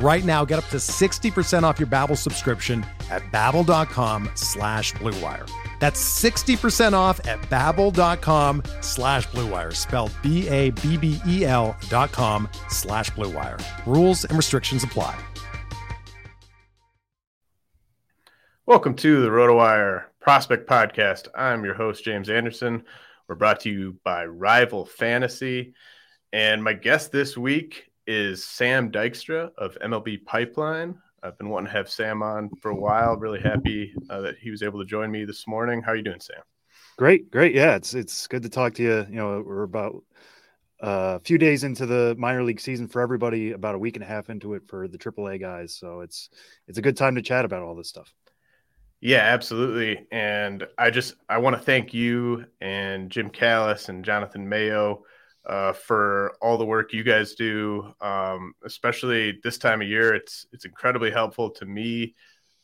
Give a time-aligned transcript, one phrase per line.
[0.00, 5.50] Right now, get up to 60% off your Babbel subscription at babbel.com slash bluewire.
[5.80, 13.60] That's 60% off at babbel.com slash bluewire, spelled B-A-B-B-E-L dot com slash bluewire.
[13.86, 15.18] Rules and restrictions apply.
[18.66, 21.26] Welcome to the RotoWire Prospect Podcast.
[21.34, 22.84] I'm your host, James Anderson.
[23.26, 25.74] We're brought to you by Rival Fantasy.
[26.32, 30.96] And my guest this week is Sam Dykstra of MLB Pipeline.
[31.22, 33.16] I've been wanting to have Sam on for a while.
[33.16, 35.82] Really happy uh, that he was able to join me this morning.
[35.82, 36.40] How are you doing, Sam?
[36.96, 37.54] Great, great.
[37.54, 39.06] Yeah, it's it's good to talk to you.
[39.10, 40.02] You know, we're about
[40.82, 44.02] uh, a few days into the minor league season for everybody, about a week and
[44.02, 45.76] a half into it for the AAA guys.
[45.76, 46.30] So it's
[46.66, 48.12] it's a good time to chat about all this stuff.
[49.02, 50.06] Yeah, absolutely.
[50.10, 55.04] And I just I want to thank you and Jim Callis and Jonathan Mayo
[55.46, 60.14] uh, for all the work you guys do, um, especially this time of year.
[60.14, 62.14] It's it's incredibly helpful to me.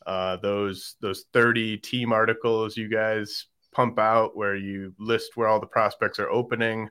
[0.05, 5.59] Uh, those those thirty team articles you guys pump out where you list where all
[5.59, 6.89] the prospects are opening.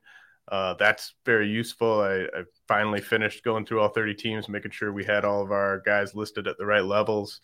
[0.48, 2.02] Uh, that's very useful.
[2.02, 5.52] I, I, finally finished going through all 30 teams, making sure we had all of
[5.52, 7.40] our guys listed at the right levels.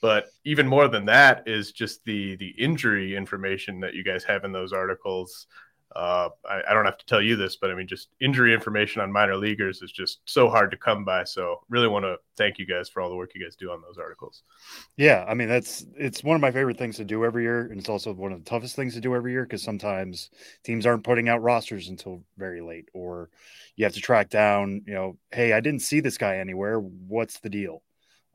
[0.00, 4.44] But even more than that is just the the injury information that you guys have
[4.44, 5.46] in those articles.
[5.94, 9.00] Uh, I, I, don't have to tell you this, but I mean, just injury information
[9.00, 11.22] on minor leaguers is just so hard to come by.
[11.22, 13.80] So, really want to thank you guys for all the work you guys do on
[13.80, 14.42] those articles.
[14.96, 17.78] Yeah, I mean, that's it's one of my favorite things to do every year, and
[17.78, 20.30] it's also one of the toughest things to do every year because sometimes
[20.64, 23.30] teams aren't putting out rosters until very late, or
[23.76, 26.80] you have to track down, you know, hey, I didn't see this guy anywhere.
[26.80, 27.82] What's the deal?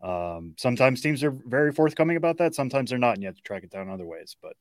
[0.01, 2.55] Um, sometimes teams are very forthcoming about that.
[2.55, 4.35] Sometimes they're not, and you have to track it down other ways.
[4.41, 4.53] But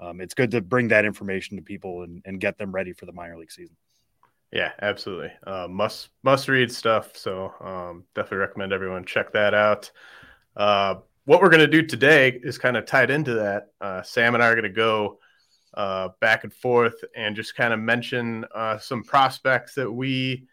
[0.00, 3.06] um, it's good to bring that information to people and, and, get them ready for
[3.06, 3.76] the minor league season.
[4.52, 5.32] Yeah, absolutely.
[5.46, 7.16] Uh, must must read stuff.
[7.16, 9.90] So um, definitely recommend everyone check that out.
[10.56, 13.68] Uh, what we're going to do today is kind of tied into that.
[13.80, 15.18] Uh, Sam and I are going to go
[15.74, 20.46] uh, back and forth and just kind of mention uh, some prospects that we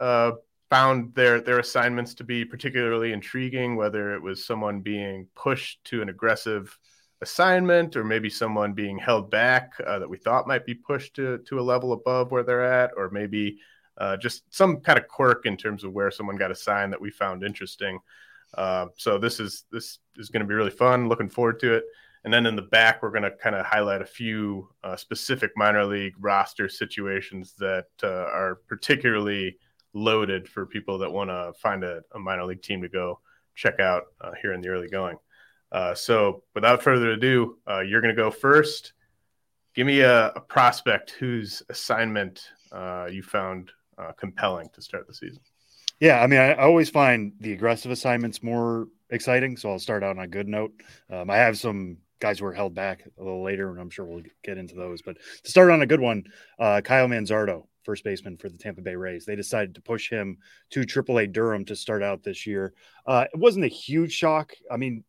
[0.00, 0.32] uh,
[0.70, 6.02] found their their assignments to be particularly intriguing, whether it was someone being pushed to
[6.02, 6.78] an aggressive
[7.20, 11.38] assignment or maybe someone being held back uh, that we thought might be pushed to,
[11.38, 13.58] to a level above where they're at, or maybe
[13.98, 17.10] uh, just some kind of quirk in terms of where someone got assigned that we
[17.10, 17.98] found interesting.
[18.54, 21.08] Uh, so this is this is going to be really fun.
[21.08, 21.84] Looking forward to it.
[22.24, 25.52] And then in the back, we're going to kind of highlight a few uh, specific
[25.56, 29.56] minor league roster situations that uh, are particularly
[29.94, 33.20] loaded for people that want to find a, a, minor league team to go
[33.54, 35.16] check out uh, here in the early going.
[35.70, 38.92] Uh, so without further ado, uh, you're going to go first.
[39.74, 45.14] Give me a, a prospect whose assignment uh, you found uh, compelling to start the
[45.14, 45.40] season.
[46.00, 49.56] Yeah, I mean, I, I, always find the aggressive assignments more exciting.
[49.56, 50.72] So I'll start out on a good note.
[51.10, 54.04] Um, I have some guys who are held back a little later, and I'm sure
[54.04, 55.02] we'll get into those.
[55.02, 56.24] But to start on a good one,
[56.58, 59.24] uh, Kyle Manzardo first baseman for the Tampa Bay Rays.
[59.24, 60.36] They decided to push him
[60.72, 62.74] to AAA Durham to start out this year.
[63.06, 64.52] Uh, it wasn't a huge shock.
[64.70, 65.04] I mean,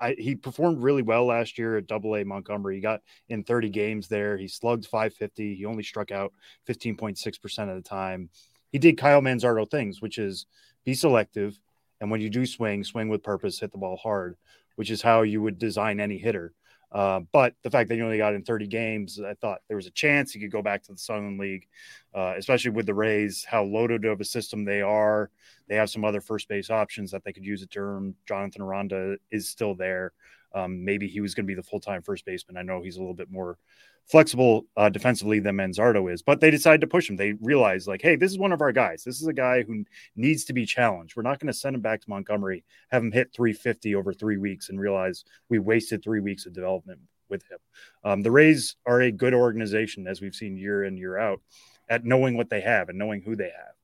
[0.00, 2.76] I, he performed really well last year at Double A Montgomery.
[2.76, 4.36] He got in 30 games there.
[4.36, 5.54] He slugged 550.
[5.54, 6.32] He only struck out
[6.68, 8.30] 15.6% of the time.
[8.72, 10.46] He did Kyle Manzardo things, which is
[10.84, 11.58] be selective.
[12.00, 14.36] And when you do swing, swing with purpose, hit the ball hard,
[14.76, 16.54] which is how you would design any hitter.
[16.92, 19.86] Uh, but the fact that he only got in 30 games, I thought there was
[19.86, 21.68] a chance he could go back to the Southern League,
[22.14, 25.30] uh, especially with the Rays, how loaded of a system they are.
[25.68, 28.16] They have some other first base options that they could use at term.
[28.26, 30.12] Jonathan Aranda is still there.
[30.54, 32.56] Um, maybe he was going to be the full time first baseman.
[32.56, 33.58] I know he's a little bit more
[34.06, 37.16] flexible uh, defensively than Manzardo is, but they decided to push him.
[37.16, 39.04] They realized, like, hey, this is one of our guys.
[39.04, 39.84] This is a guy who
[40.16, 41.14] needs to be challenged.
[41.16, 44.36] We're not going to send him back to Montgomery, have him hit 350 over three
[44.36, 47.58] weeks, and realize we wasted three weeks of development with him.
[48.02, 51.40] Um, the Rays are a good organization, as we've seen year in, year out.
[51.88, 53.74] at knowing what they have and knowing who they have.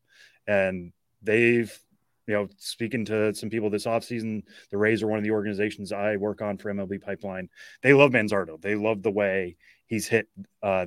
[0.46, 0.92] And
[1.22, 1.76] they've,
[2.26, 5.92] you know, speaking to some people this offseason, the Rays are one of the organizations
[5.92, 7.48] I work on for MLB Pipeline.
[7.82, 8.60] They love Manzardo.
[8.60, 9.56] They love the way
[9.86, 10.28] he's hit
[10.62, 10.86] uh,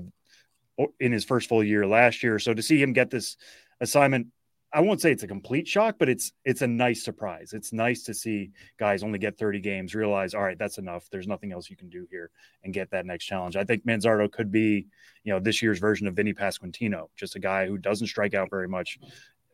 [1.00, 2.40] in his first full year last year.
[2.40, 3.38] So to see him get this
[3.80, 4.28] assignment
[4.72, 7.54] I won't say it's a complete shock, but it's it's a nice surprise.
[7.54, 11.08] It's nice to see guys only get 30 games, realize, all right, that's enough.
[11.12, 12.30] There's nothing else you can do here
[12.64, 13.56] and get that next challenge.
[13.56, 14.86] I think Manzardo could be,
[15.24, 18.52] you know, this year's version of Vinny Pasquantino, just a guy who doesn't strike out
[18.52, 19.00] very much,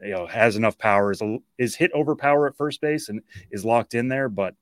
[0.05, 1.21] you know, has enough power, is,
[1.57, 3.21] is hit over power at first base and
[3.51, 4.55] is locked in there, but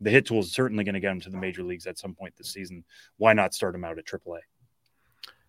[0.00, 2.14] the hit tool is certainly going to get him to the major leagues at some
[2.14, 2.84] point this season.
[3.16, 4.40] Why not start him out at AAA?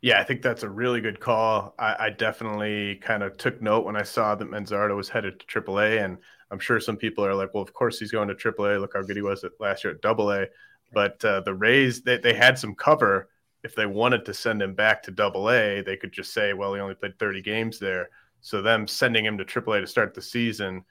[0.01, 1.73] Yeah, I think that's a really good call.
[1.79, 5.61] I, I definitely kind of took note when I saw that Manzardo was headed to
[5.61, 6.17] AAA, and
[6.51, 8.79] I'm sure some people are like, "Well, of course he's going to AAA.
[8.79, 10.45] Look how good he was at, last year at AA."
[10.93, 13.29] But uh, the Rays, they, they had some cover.
[13.63, 16.81] If they wanted to send him back to AA, they could just say, "Well, he
[16.81, 18.09] only played 30 games there."
[18.41, 20.83] So them sending him to AAA to start the season,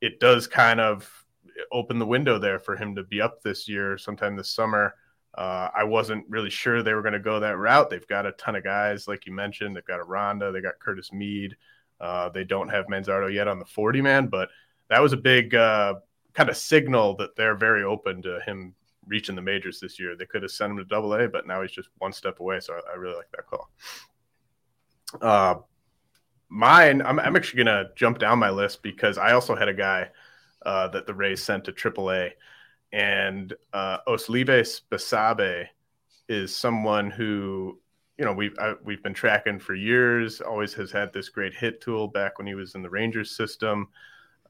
[0.00, 1.10] it does kind of
[1.70, 4.94] open the window there for him to be up this year, sometime this summer.
[5.34, 7.88] Uh, I wasn't really sure they were going to go that route.
[7.88, 9.74] They've got a ton of guys, like you mentioned.
[9.74, 11.56] They've got Aranda, they got Curtis Mead.
[12.00, 14.50] Uh, they don't have Manzardo yet on the 40 man, but
[14.88, 15.94] that was a big uh,
[16.34, 18.74] kind of signal that they're very open to him
[19.06, 20.16] reaching the majors this year.
[20.16, 22.60] They could have sent him to double A, but now he's just one step away.
[22.60, 23.70] So I, I really like that call.
[26.52, 29.74] Mine, I'm, I'm actually going to jump down my list because I also had a
[29.74, 30.10] guy
[30.66, 32.32] uh, that the Rays sent to triple A
[32.92, 35.66] and uh, Osleivis Basabe
[36.28, 37.78] is someone who
[38.18, 40.40] you know we've I, we've been tracking for years.
[40.40, 43.88] Always has had this great hit tool back when he was in the Rangers system.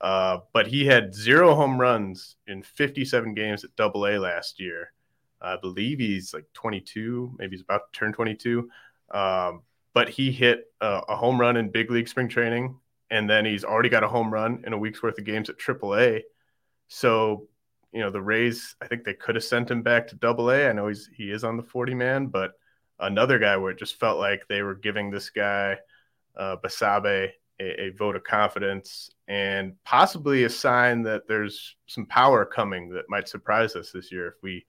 [0.00, 4.92] Uh, but he had zero home runs in 57 games at Double A last year.
[5.40, 8.68] I believe he's like 22, maybe he's about to turn 22.
[9.12, 9.62] Um,
[9.94, 12.78] but he hit a, a, home run in big league spring training,
[13.10, 15.58] and then he's already got a home run in a week's worth of games at
[15.58, 16.24] Triple A.
[16.88, 17.48] So
[17.92, 20.68] you know, the Rays, I think they could have sent him back to double A.
[20.68, 22.52] I know he's he is on the 40 man, but
[22.98, 25.76] another guy where it just felt like they were giving this guy,
[26.36, 32.44] uh, Basabe, a, a, vote of confidence and possibly a sign that there's some power
[32.44, 34.64] coming that might surprise us this year if we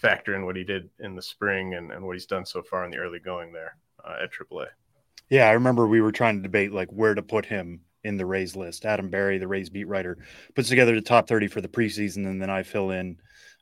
[0.00, 2.84] factor in what he did in the spring and, and what he's done so far
[2.84, 4.66] in the early going there uh, at AAA.
[5.30, 8.26] Yeah, I remember we were trying to debate like where to put him in the
[8.26, 8.84] Rays list.
[8.84, 10.18] Adam Berry, the Rays beat writer,
[10.54, 13.16] puts together the top 30 for the preseason, and then I fill in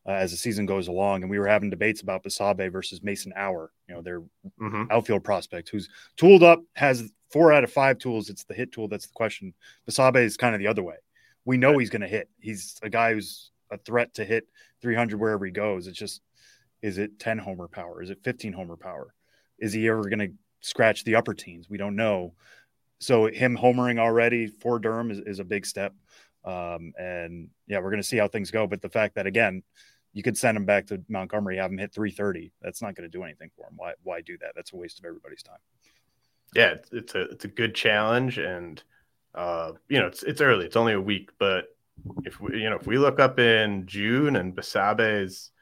[0.06, 1.22] uh, as the season goes along.
[1.22, 3.70] And we were having debates about Basabe versus Mason Auer.
[3.88, 4.84] you know, their mm-hmm.
[4.90, 8.30] outfield prospect who's tooled up, has four out of five tools.
[8.30, 9.54] It's the hit tool that's the question.
[9.88, 10.96] Basabe is kind of the other way.
[11.44, 12.28] We know he's going to hit.
[12.40, 14.46] He's a guy who's a threat to hit
[14.82, 15.86] 300 wherever he goes.
[15.86, 16.22] It's just,
[16.82, 18.02] is it 10 homer power?
[18.02, 19.14] Is it 15 homer power?
[19.60, 21.68] Is he ever going to scratch the upper teens?
[21.70, 22.34] We don't know
[23.00, 25.94] so him homering already for Durham is, is a big step.
[26.44, 28.66] Um, and yeah, we're going to see how things go.
[28.66, 29.62] But the fact that again,
[30.12, 32.52] you could send him back to Montgomery, have him hit 330.
[32.60, 33.74] That's not going to do anything for him.
[33.76, 33.92] Why?
[34.02, 34.52] Why do that?
[34.54, 35.58] That's a waste of everybody's time.
[36.54, 38.82] Yeah, it's a it's a good challenge, and
[39.36, 40.66] uh, you know it's it's early.
[40.66, 41.66] It's only a week, but
[42.24, 45.52] if we you know if we look up in June and Basabe is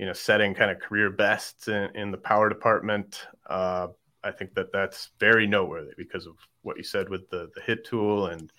[0.00, 3.88] you know setting kind of career bests in, in the power department, uh,
[4.24, 7.84] I think that that's very noteworthy because of what you said with the the hit
[7.84, 8.50] tool, and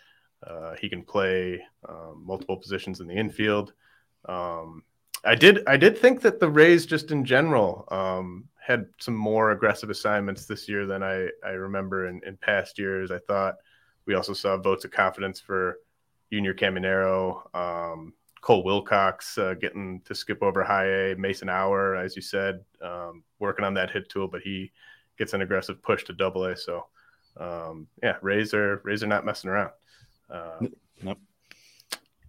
[0.45, 3.73] uh, he can play um, multiple positions in the infield.
[4.25, 4.83] Um,
[5.25, 9.49] I did I did think that the Rays just in general um, had some more
[9.49, 13.09] aggressive assignments this year than I I remember in, in past years.
[13.09, 13.55] I thought
[14.05, 15.77] we also saw votes of confidence for
[16.31, 17.55] Junior Caminero.
[17.55, 22.63] Um, Cole Wilcox uh, getting to skip over high A, Mason Auer, as you said,
[22.81, 24.71] um, working on that hit tool, but he
[25.17, 26.57] gets an aggressive push to double A.
[26.57, 26.87] So,
[27.37, 29.71] um, yeah, Rays are, Rays are not messing around.
[30.29, 30.65] Uh,
[31.03, 31.19] nope.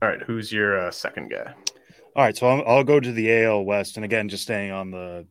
[0.02, 0.20] All right.
[0.22, 1.54] Who's your uh, second guy?
[2.16, 2.36] All right.
[2.36, 3.96] So I'll, I'll, go to the AL West.
[3.96, 5.24] And again, just staying on the,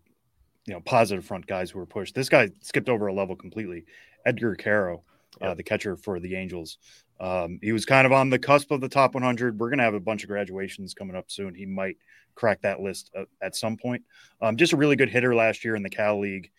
[0.65, 2.15] you know, positive front guys who were pushed.
[2.15, 3.85] This guy skipped over a level completely.
[4.25, 5.03] Edgar Quero,
[5.41, 5.51] uh, yep.
[5.51, 6.77] uh, the catcher for the Angels.
[7.21, 9.59] Um, he was kind of on the cusp of the top 100.
[9.59, 11.53] We're going to have a bunch of graduations coming up soon.
[11.53, 11.97] He might
[12.33, 14.03] crack that list uh, at some point.
[14.41, 16.51] Um, just a really good hitter last year in the Cal League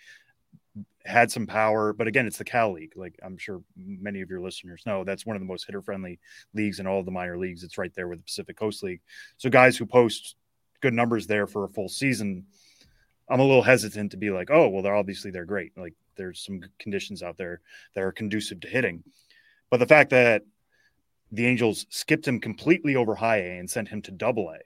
[1.05, 2.93] had some power, but again, it's the Cal League.
[2.95, 6.21] Like I'm sure many of your listeners know, that's one of the most hitter friendly
[6.55, 7.65] leagues in all of the minor leagues.
[7.65, 9.01] It's right there with the Pacific Coast League.
[9.37, 10.37] So guys who post
[10.81, 12.47] good numbers there for a full season,
[13.29, 15.77] I'm a little hesitant to be like, oh, well, they're obviously they're great.
[15.77, 17.61] Like there's some conditions out there
[17.95, 19.03] that are conducive to hitting.
[19.73, 20.43] But the fact that
[21.33, 24.59] the Angels skipped him completely over high A and sent him to double A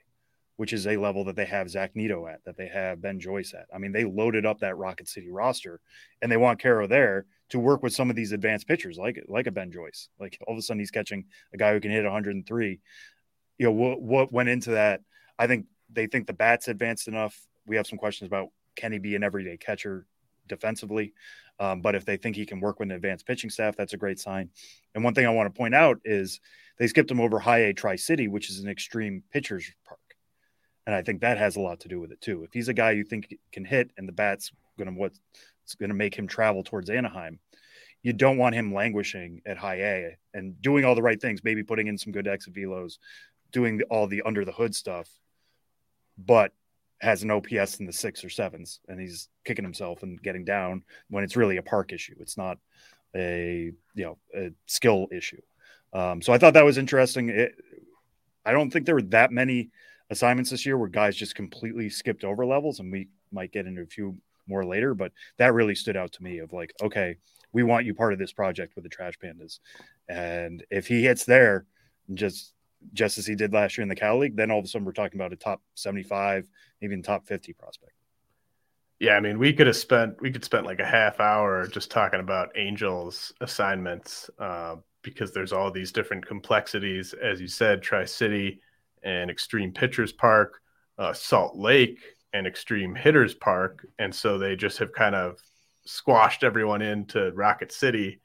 [0.57, 3.53] which is a level that they have Zach Neto at, that they have Ben Joyce
[3.53, 3.67] at.
[3.73, 5.79] I mean, they loaded up that Rocket City roster,
[6.21, 9.47] and they want Quero there to work with some of these advanced pitchers, like like
[9.47, 10.09] a Ben Joyce.
[10.19, 12.79] Like all of a sudden, he's catching a guy who can hit 103.
[13.59, 15.01] You know what what went into that?
[15.39, 17.39] I think they think the bats advanced enough.
[17.67, 20.05] We have some questions about can he be an everyday catcher
[20.47, 21.13] defensively?
[21.59, 23.97] Um, but if they think he can work with an advanced pitching staff, that's a
[23.97, 24.49] great sign.
[24.93, 26.39] And one thing I want to point out is
[26.77, 29.99] they skipped him over High A Tri City, which is an extreme pitcher's park.
[30.85, 32.43] And I think that has a lot to do with it too.
[32.43, 35.19] If he's a guy you think can hit and the bat's going to what's
[35.79, 37.39] going to make him travel towards Anaheim,
[38.03, 41.63] you don't want him languishing at High A and doing all the right things, maybe
[41.63, 42.99] putting in some good exit velos,
[43.51, 45.09] doing all the under the hood stuff,
[46.17, 46.53] but
[46.99, 50.83] has an OPS in the six or sevens, and he's kicking himself and getting down
[51.09, 52.15] when it's really a park issue.
[52.19, 52.57] It's not
[53.15, 55.41] a you know a skill issue.
[55.93, 57.29] Um, so I thought that was interesting.
[57.29, 57.55] It,
[58.45, 59.69] I don't think there were that many
[60.09, 63.81] assignments this year where guys just completely skipped over levels, and we might get into
[63.81, 64.93] a few more later.
[64.93, 67.17] But that really stood out to me of like, okay,
[67.53, 69.59] we want you part of this project with the Trash Pandas,
[70.09, 71.65] and if he hits there,
[72.13, 72.53] just
[72.93, 74.85] just as he did last year in the Cal League, then all of a sudden
[74.85, 76.47] we're talking about a top 75,
[76.81, 77.93] even top 50 prospect.
[78.99, 81.91] Yeah, I mean, we could have spent we could spend like a half hour just
[81.91, 88.05] talking about Angels assignments uh, because there's all these different complexities, as you said, Tri
[88.05, 88.59] City
[89.03, 90.61] and Extreme Pitchers Park,
[90.97, 91.99] uh, Salt Lake
[92.33, 95.39] and Extreme Hitters Park, and so they just have kind of
[95.85, 98.19] squashed everyone into Rocket City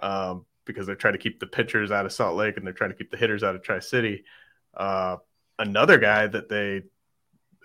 [0.00, 2.90] um, because they're trying to keep the pitchers out of Salt Lake and they're trying
[2.90, 4.22] to keep the hitters out of Tri City.
[4.76, 5.16] Uh,
[5.58, 6.82] another guy that they,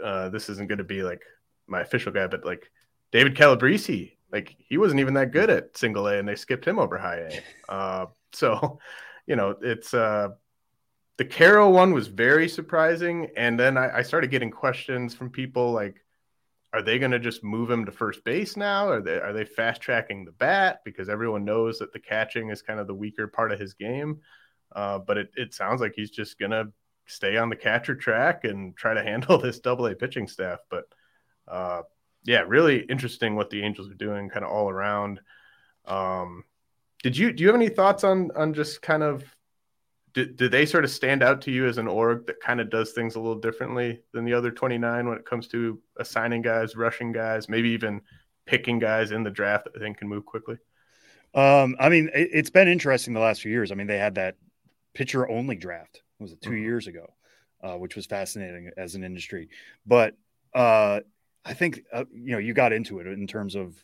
[0.04, 1.22] uh, this isn't going to be like
[1.68, 2.72] my official guy, but like
[3.12, 6.80] David Calabrese, like he wasn't even that good at single A and they skipped him
[6.80, 7.44] over high A.
[7.70, 8.80] Uh, so,
[9.28, 10.30] you know, it's uh,
[11.18, 13.30] the Quero one was very surprising.
[13.38, 16.04] And then I, I started getting questions from people like,
[16.74, 18.90] are they going to just move him to first base now?
[18.90, 22.64] Are they are they fast tracking the bat because everyone knows that the catching is
[22.64, 24.20] kind of the weaker part of his game?
[24.76, 26.68] Uh, but it, it sounds like he's just going to
[27.06, 30.60] stay on the catcher track and try to handle this double A pitching staff.
[30.70, 30.86] But
[31.48, 31.84] uh,
[32.24, 35.22] yeah, really interesting what the Angels are doing kind of all around.
[35.86, 36.44] Um,
[37.04, 39.24] did you do you have any thoughts on on just kind of
[40.14, 42.70] do, do they sort of stand out to you as an org that kind of
[42.70, 46.76] does things a little differently than the other 29 when it comes to assigning guys,
[46.76, 48.02] rushing guys, maybe even
[48.46, 50.58] picking guys in the draft that they think can move quickly?
[51.34, 53.72] Um, I mean, it, has been interesting the last few years.
[53.72, 54.36] I mean, they had that
[54.94, 56.62] pitcher only draft, was it 2 mm-hmm.
[56.62, 57.12] years ago,
[57.64, 59.50] uh, which was fascinating as an industry.
[59.86, 60.16] But
[60.54, 61.00] uh,
[61.44, 63.76] I think, uh, you know, you got into it in terms of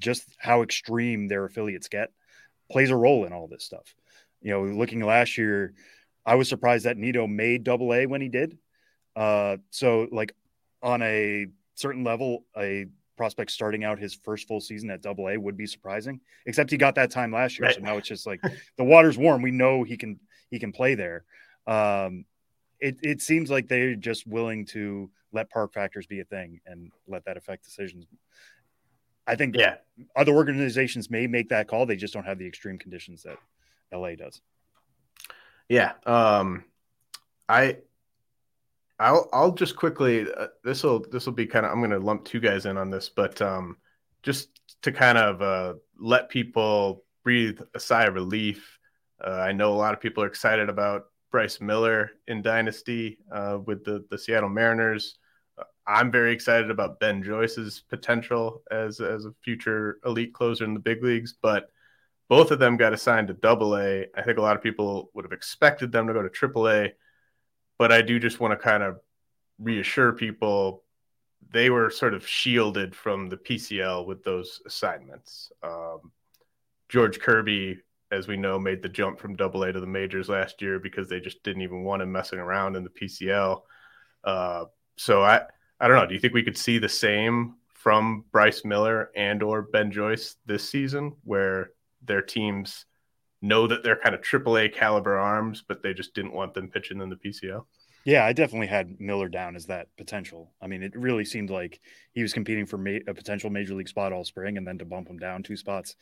[0.00, 2.10] just how extreme their affiliates get
[2.68, 3.94] plays a role in all this stuff
[4.40, 5.74] you know, looking last year,
[6.24, 8.58] I was surprised that Neto made double A when he did.
[9.16, 10.34] Uh, so, like,
[10.82, 15.36] on a certain level, a prospect starting out his first full season at double A
[15.36, 17.66] would be surprising, except he got that time last year.
[17.66, 17.74] Right.
[17.74, 18.40] So now it's just like
[18.76, 19.42] the water's warm.
[19.42, 21.24] We know he can he can play there.
[21.66, 22.24] Um,
[22.80, 26.92] it, it seems like they're just willing to let park factors be a thing and
[27.06, 28.06] let that affect decisions.
[29.26, 29.76] I think yeah.
[30.16, 31.84] other organizations may make that call.
[31.84, 33.36] They just don't have the extreme conditions that
[33.92, 34.40] LA does.
[35.68, 35.92] Yeah.
[36.06, 36.64] Um,
[37.48, 37.78] I,
[38.98, 41.98] I'll, I'll just quickly, uh, this will, this will be kind of, I'm going to
[41.98, 43.76] lump two guys in on this, but, um,
[44.22, 44.48] just
[44.82, 48.78] to kind of, uh, let people breathe a sigh of relief.
[49.24, 53.58] Uh, I know a lot of people are excited about Bryce Miller in Dynasty, uh,
[53.64, 55.18] with the, the Seattle Mariners.
[55.58, 60.74] Uh, I'm very excited about Ben Joyce's potential as, as a future elite closer in
[60.74, 61.70] the big leagues, but,
[62.28, 64.06] both of them got assigned to double A.
[64.14, 66.92] I think a lot of people would have expected them to go to triple A,
[67.78, 68.98] but I do just want to kind of
[69.58, 70.84] reassure people
[71.50, 75.50] they were sort of shielded from the PCL with those assignments.
[75.62, 76.12] Um,
[76.88, 77.78] George Kirby,
[78.10, 81.08] as we know, made the jump from double A to the majors last year because
[81.08, 83.62] they just didn't even want him messing around in the PCL.
[84.24, 84.64] Uh,
[84.96, 85.42] so I,
[85.80, 86.06] I don't know.
[86.06, 90.36] Do you think we could see the same from Bryce Miller and or Ben Joyce
[90.46, 91.70] this season, where
[92.04, 92.86] their teams
[93.40, 97.00] know that they're kind of AAA caliber arms, but they just didn't want them pitching
[97.00, 97.64] in the PCL.
[98.04, 100.52] Yeah, I definitely had Miller down as that potential.
[100.62, 101.80] I mean, it really seemed like
[102.12, 104.84] he was competing for ma- a potential major league spot all spring, and then to
[104.84, 105.96] bump him down two spots.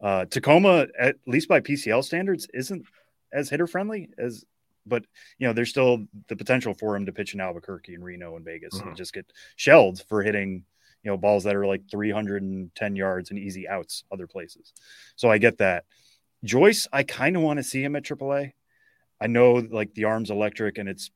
[0.00, 2.86] Uh, Tacoma, at least by PCL standards, isn't
[3.32, 4.44] as hitter friendly as,
[4.86, 5.04] but
[5.38, 8.44] you know, there's still the potential for him to pitch in Albuquerque and Reno and
[8.44, 8.88] Vegas mm-hmm.
[8.88, 10.64] and just get shelled for hitting
[11.02, 14.72] you know, balls that are like 310 yards and easy outs other places.
[15.16, 15.84] So I get that.
[16.44, 18.52] Joyce, I kind of want to see him at AAA.
[19.20, 21.10] I know like the arm's electric and it's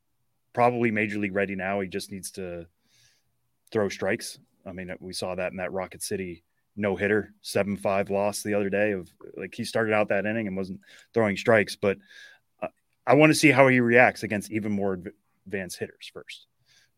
[0.52, 1.80] probably major league ready now.
[1.80, 2.66] He just needs to
[3.72, 4.38] throw strikes.
[4.66, 6.44] I mean, we saw that in that Rocket City
[6.76, 8.92] no hitter, seven five loss the other day.
[8.92, 10.80] Of like he started out that inning and wasn't
[11.12, 11.98] throwing strikes, but
[12.62, 12.68] uh,
[13.06, 14.98] I want to see how he reacts against even more
[15.46, 16.46] advanced hitters first.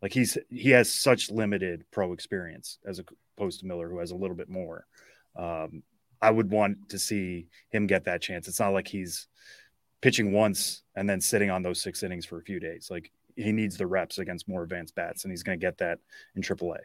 [0.06, 3.00] Like he's he has such limited pro experience as
[3.36, 4.86] opposed to Miller, who has a little bit more.
[5.34, 5.82] Um,
[6.22, 8.46] I would want to see him get that chance.
[8.46, 9.26] It's not like he's
[10.02, 12.86] pitching once and then sitting on those six innings for a few days.
[12.88, 15.98] Like he needs the reps against more advanced bats, and he's going to get that
[16.36, 16.78] in AAA.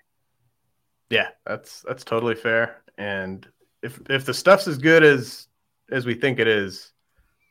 [1.12, 2.82] Yeah, that's that's totally fair.
[2.98, 3.48] And
[3.84, 5.48] if if the stuff's as good as
[5.92, 6.92] as we think it is,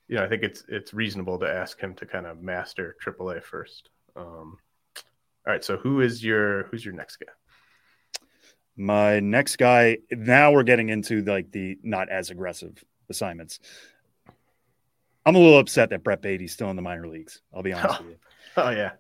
[0.09, 3.45] you know, I think it's it's reasonable to ask him to kind of master AAA
[3.45, 3.91] first.
[4.17, 4.59] Um,
[5.47, 7.33] all right, so who is your who's your next guy?
[8.77, 9.99] My next guy.
[10.11, 13.61] Now we're getting into like the not as aggressive assignments.
[15.27, 17.43] I'm a little upset that Brett Baty's still in the minor leagues.
[17.55, 18.05] I'll be honest oh.
[18.05, 18.19] with you.
[18.57, 18.93] Oh yeah,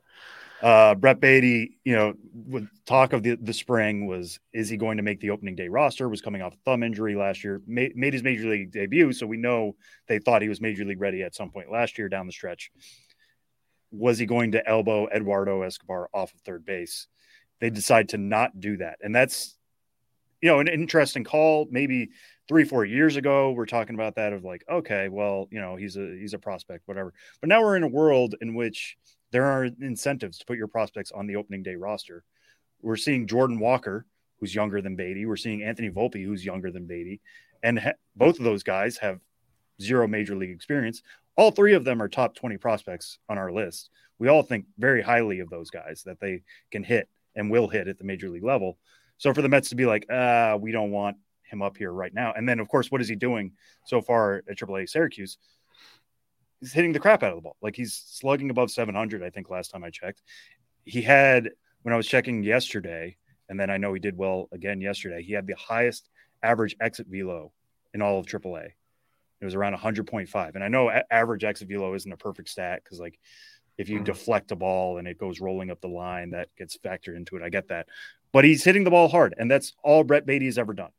[0.62, 2.14] uh, Brett Baty, you know,
[2.46, 5.68] with talk of the, the spring was is he going to make the opening day
[5.68, 6.08] roster?
[6.08, 9.26] Was coming off a thumb injury last year, made, made his major league debut, so
[9.26, 12.26] we know they thought he was major league ready at some point last year down
[12.26, 12.70] the stretch.
[13.92, 17.06] Was he going to elbow Eduardo Escobar off of third base?
[17.60, 19.56] They decide to not do that, and that's
[20.40, 21.66] you know an interesting call.
[21.70, 22.10] Maybe
[22.48, 25.96] three four years ago we're talking about that of like okay, well you know he's
[25.96, 27.12] a he's a prospect, whatever.
[27.40, 28.96] But now we're in a world in which
[29.32, 32.24] there are incentives to put your prospects on the opening day roster.
[32.82, 34.06] We're seeing Jordan Walker,
[34.38, 35.26] who's younger than Baty.
[35.26, 37.20] We're seeing Anthony Volpe, who's younger than Baty.
[37.62, 39.20] And ha- both of those guys have
[39.80, 41.02] zero major league experience.
[41.40, 43.88] All three of them are top 20 prospects on our list.
[44.18, 47.88] We all think very highly of those guys that they can hit and will hit
[47.88, 48.76] at the major league level.
[49.16, 52.12] So for the Mets to be like, ah, we don't want him up here right
[52.12, 52.34] now.
[52.36, 53.52] And then, of course, what is he doing
[53.86, 55.38] so far at AAA Syracuse?
[56.60, 57.56] he's hitting the crap out of the ball.
[57.62, 60.20] Like he's slugging above 700, I think, last time I checked.
[60.84, 61.48] He had,
[61.80, 63.16] when I was checking yesterday,
[63.48, 66.10] and then I know he did well again yesterday, he had the highest
[66.42, 67.52] average exit velo
[67.94, 68.72] in all of AAA.
[69.40, 70.54] It was around 100.5.
[70.54, 73.18] And I know average exit velo isn't a perfect stat because, like,
[73.78, 74.04] if you mm-hmm.
[74.04, 77.42] deflect a ball and it goes rolling up the line, that gets factored into it.
[77.42, 77.86] I get that.
[78.32, 80.90] But he's hitting the ball hard, and that's all Brett Baty has ever done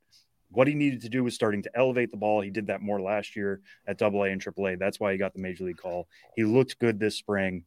[0.51, 2.41] what he needed to do was starting to elevate the ball.
[2.41, 4.75] He did that more last year at Double A and Triple A.
[4.75, 6.07] That's why he got the major league call.
[6.35, 7.63] He looked good this spring.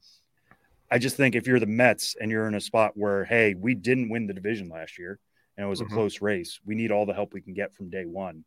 [0.90, 3.74] I just think if you're the Mets and you're in a spot where, hey, we
[3.74, 5.18] didn't win the division last year
[5.56, 5.92] and it was mm-hmm.
[5.92, 8.44] a close race, we need all the help we can get from day one.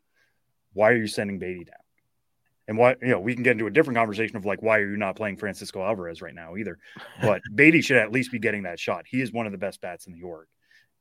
[0.74, 1.87] Why are you sending Baty down?
[2.68, 4.90] And why, you know, we can get into a different conversation of like, why are
[4.90, 6.78] you not playing Francisco Alvarez right now either?
[7.22, 9.06] But Baty should at least be getting that shot.
[9.08, 10.48] He is one of the best bats in the org,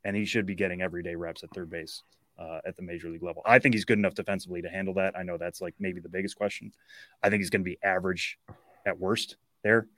[0.05, 2.03] and he should be getting everyday reps at third base
[2.39, 3.43] uh, at the major league level.
[3.45, 5.19] I think he's good enough defensively to handle that.
[5.19, 6.73] I know that's like maybe the biggest question.
[7.23, 8.39] I think he's going to be average
[8.85, 9.89] at worst there.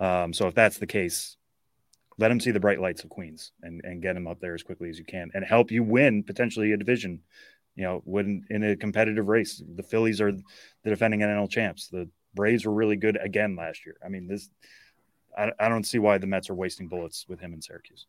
[0.00, 1.36] Um, so if that's the case,
[2.18, 4.62] let him see the bright lights of Queens and, and get him up there as
[4.62, 7.20] quickly as you can and help you win potentially a division.
[7.78, 10.42] You know, when in a competitive race, the Phillies are the
[10.90, 11.86] defending NL champs.
[11.86, 13.94] The Braves were really good again last year.
[14.04, 14.50] I mean, this
[15.36, 18.06] I, I don't see why the Mets are wasting bullets with him in Syracuse.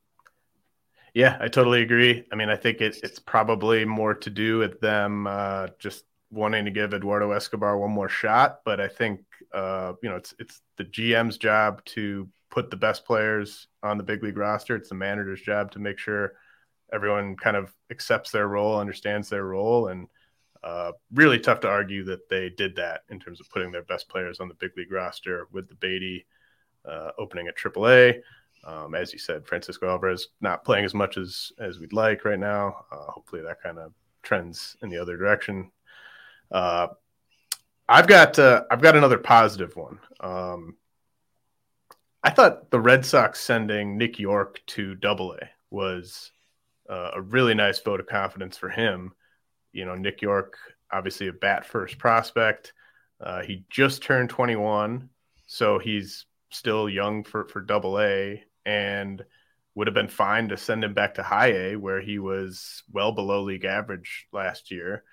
[1.14, 2.26] Yeah, I totally agree.
[2.32, 6.66] I mean, I think it, it's probably more to do with them uh, just wanting
[6.66, 8.62] to give Eduardo Escobar one more shot.
[8.66, 9.22] But I think
[9.54, 14.04] uh, you know it's it's the GM's job to put the best players on the
[14.04, 14.76] big league roster.
[14.76, 16.34] It's the manager's job to make sure
[16.94, 20.08] everyone kind of accepts their role, understands their role, and
[20.64, 24.10] uh, really tough to argue that they did that in terms of putting their best
[24.10, 26.26] players on the big league roster with the Baty
[26.86, 28.22] uh, opening at AAA.
[28.66, 32.40] Um, as you said, Francisco Alvarez not playing as much as as we'd like right
[32.40, 32.86] now.
[32.92, 35.72] Uh, hopefully, that kind of trends in the other direction.
[36.52, 36.88] Uh,
[37.88, 40.00] I've got uh, I've got another positive one.
[40.20, 40.76] Um,
[42.22, 46.32] I thought the Red Sox sending Nick Yorke to Double A was
[46.90, 49.14] uh, a really nice vote of confidence for him.
[49.72, 50.58] You know, Nick Yorke,
[50.92, 52.74] obviously a bat first prospect.
[53.22, 55.10] Uh, he just turned 21,
[55.46, 59.24] so he's still young for for Double A and
[59.76, 63.12] would have been fine to send him back to high A where he was well
[63.12, 65.04] below league average last year.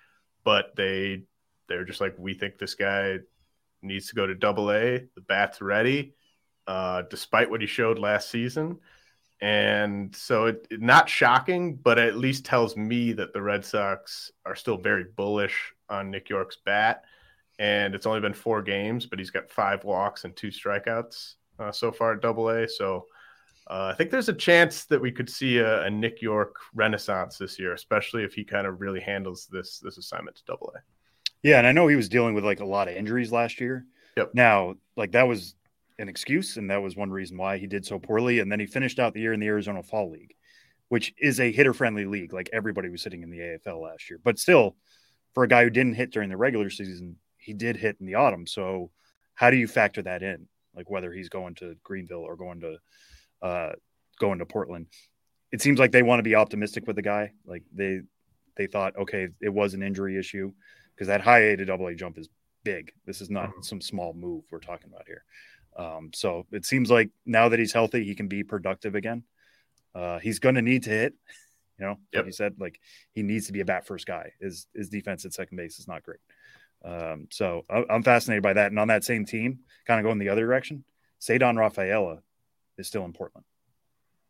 [0.45, 1.25] But they
[1.69, 3.19] they're just like, we think this guy
[3.83, 5.07] needs to go to double A.
[5.15, 6.15] The bat's ready,
[6.67, 8.79] uh, despite what he showed last season.
[9.41, 14.31] And so it, it, not shocking, but at least tells me that the Red Sox
[14.45, 17.05] are still very bullish on Nick Yorke's bat.
[17.59, 21.73] And it's only been four games, but he's got five walks and two strikeouts uh,
[21.73, 22.69] so far at double A.
[22.69, 23.07] So
[23.69, 27.37] uh, I think there's a chance that we could see a, a, Nick Yorke renaissance
[27.37, 30.81] this year, especially if he kind of really handles this this assignment to Double A.
[31.43, 33.85] Yeah, and I know he was dealing with like a lot of injuries last year.
[34.17, 34.35] Yep.
[34.35, 35.56] Now, like that was
[35.99, 38.41] an excuse, and that was one reason why he did so poorly.
[38.41, 40.35] And then he finished out the year in the Arizona Fall League,
[40.89, 42.33] which is a hitter friendly league.
[42.33, 44.77] Like everybody was sitting in the AFL last year, but still,
[45.35, 48.15] for a guy who didn't hit during the regular season, he did hit in the
[48.15, 48.47] autumn.
[48.47, 48.91] So,
[49.35, 50.49] how do you factor that in?
[50.75, 52.77] Like whether he's going to Greenville or going to
[53.43, 53.73] uh,
[54.19, 54.87] going to Portland.
[55.53, 57.33] It seems like they want to be optimistic with the guy.
[57.47, 58.01] Like they
[58.57, 60.53] they thought, okay, it was an injury issue
[60.95, 62.29] because that high A to double A jump is
[62.65, 62.93] big.
[63.07, 63.63] This is not mm-hmm.
[63.63, 65.25] some small move we're talking about here.
[65.77, 69.25] Um, so it seems like now that he's healthy, he can be productive again.
[69.95, 71.15] Uh, he's going to need to hit.
[71.79, 72.21] You know, yep.
[72.21, 72.81] like you said, like
[73.13, 74.33] he needs to be a bat first guy.
[74.41, 76.21] His his defense at second base is not great.
[76.83, 78.71] Um, so I, am fascinated by that.
[78.71, 80.85] And on that same team, kind of going the other direction,
[81.21, 82.21] Ceddane Rafaela
[82.79, 83.45] is still in Portland.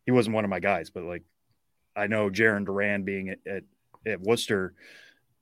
[0.05, 1.23] He wasn't one of my guys, but like
[1.95, 3.63] I know Jarren Duran being at, at,
[4.05, 4.73] at Worcester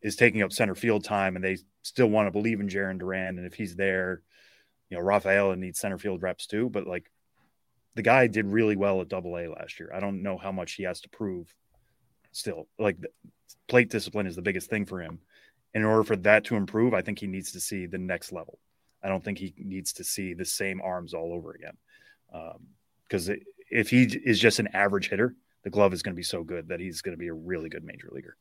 [0.01, 3.37] is taking up center field time, and they still want to believe in Jarren Duran.
[3.37, 4.21] And if he's there,
[4.89, 6.69] you know, Rafaela needs center field reps too.
[6.69, 7.09] But like
[7.95, 9.91] the guy did really well at double A last year.
[9.93, 11.53] I don't know how much he has to prove
[12.31, 12.67] still.
[12.77, 12.97] Like
[13.67, 15.19] plate discipline is the biggest thing for him.
[15.73, 18.31] And in order for that to improve, I think he needs to see the next
[18.31, 18.59] level.
[19.03, 21.77] I don't think he needs to see the same arms all over again.
[23.07, 23.37] Because um,
[23.69, 26.69] if he is just an average hitter, the glove is going to be so good
[26.69, 28.37] that he's going to be a really good major leaguer.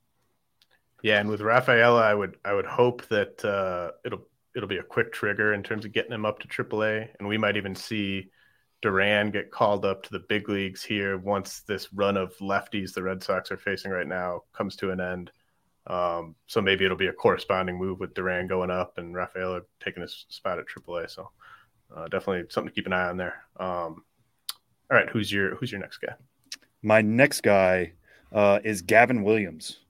[1.02, 4.82] Yeah, and with Rafaela, I would I would hope that uh, it'll it'll be a
[4.82, 8.30] quick trigger in terms of getting him up to AAA, and we might even see
[8.82, 13.02] Duran get called up to the big leagues here once this run of lefties the
[13.02, 15.30] Red Sox are facing right now comes to an end.
[15.86, 20.02] Um, so maybe it'll be a corresponding move with Duran going up and Rafaela taking
[20.02, 21.10] his spot at AAA.
[21.10, 21.30] So
[21.94, 23.42] uh, definitely something to keep an eye on there.
[23.58, 24.04] Um,
[24.90, 26.14] all right, who's your who's your next guy?
[26.82, 27.92] My next guy
[28.32, 29.80] uh, is Gavin Williams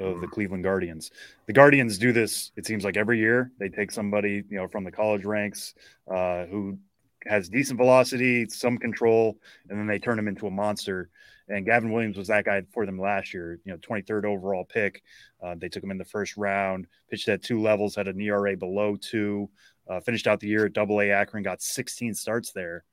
[0.00, 0.30] of the mm.
[0.30, 1.10] Cleveland Guardians.
[1.46, 2.52] The Guardians do this.
[2.56, 5.74] It seems like every year they take somebody you know from the college ranks
[6.10, 6.78] uh, who
[7.26, 11.10] has decent velocity, some control, and then they turn him into a monster.
[11.48, 13.58] And Gavin Williams was that guy for them last year.
[13.64, 15.02] You know, 23rd overall pick.
[15.42, 16.86] Uh, they took him in the first round.
[17.10, 19.50] Pitched at two levels, had an ERA below two.
[19.88, 22.84] Uh, finished out the year at Double A Akron, got 16 starts there,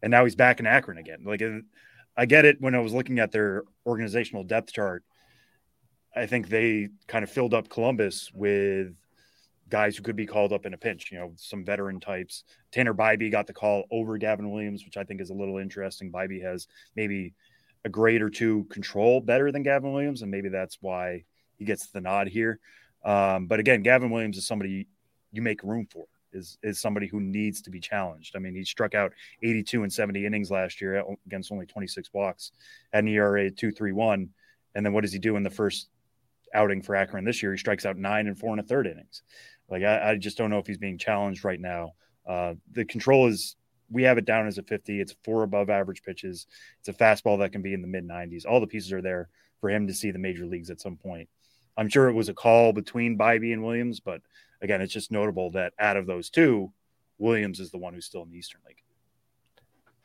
[0.00, 1.24] and now he's back in Akron again.
[1.24, 1.42] Like,
[2.16, 2.60] I get it.
[2.60, 5.02] When I was looking at their organizational depth chart,
[6.16, 8.94] I think they kind of filled up Columbus with
[9.68, 12.44] guys who could be called up in a pinch, you know, some veteran types.
[12.72, 16.10] Tanner Bibee got the call over Gavin Williams, which I think is a little interesting.
[16.10, 17.34] Bibee has maybe
[17.84, 21.24] a grade or two control better than Gavin Williams, and maybe that's why
[21.58, 22.60] he gets the nod here.
[23.04, 24.86] Um, but again, Gavin Williams is somebody
[25.32, 26.06] you make room for.
[26.32, 28.36] Is, is somebody who needs to be challenged.
[28.36, 32.52] I mean, he struck out 82 and 70 innings last year against only 26 walks,
[32.92, 34.28] had an ERA 2.31,
[34.74, 35.88] and then what does he do in the first
[36.56, 37.52] outing for Akron this year?
[37.52, 39.22] He strikes out nine and four and a third innings.
[39.68, 41.92] Like I, I just don't know if he's being challenged right now.
[42.26, 43.56] Uh, the control is
[43.90, 45.00] we have it down as a 50.
[45.00, 46.46] It's four above average pitches.
[46.80, 48.46] It's a fastball that can be in the mid 90s.
[48.46, 49.28] All the pieces are there
[49.60, 51.28] for him to see the major leagues at some point.
[51.76, 54.22] I'm sure it was a call between Bibee and Williams, but
[54.62, 56.72] again, it's just notable that out of those two,
[57.18, 58.82] Williams is the one who's still in the Eastern League.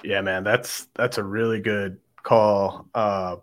[0.04, 2.88] Yeah, man, that's that's a really good call.
[2.94, 3.38] Uh,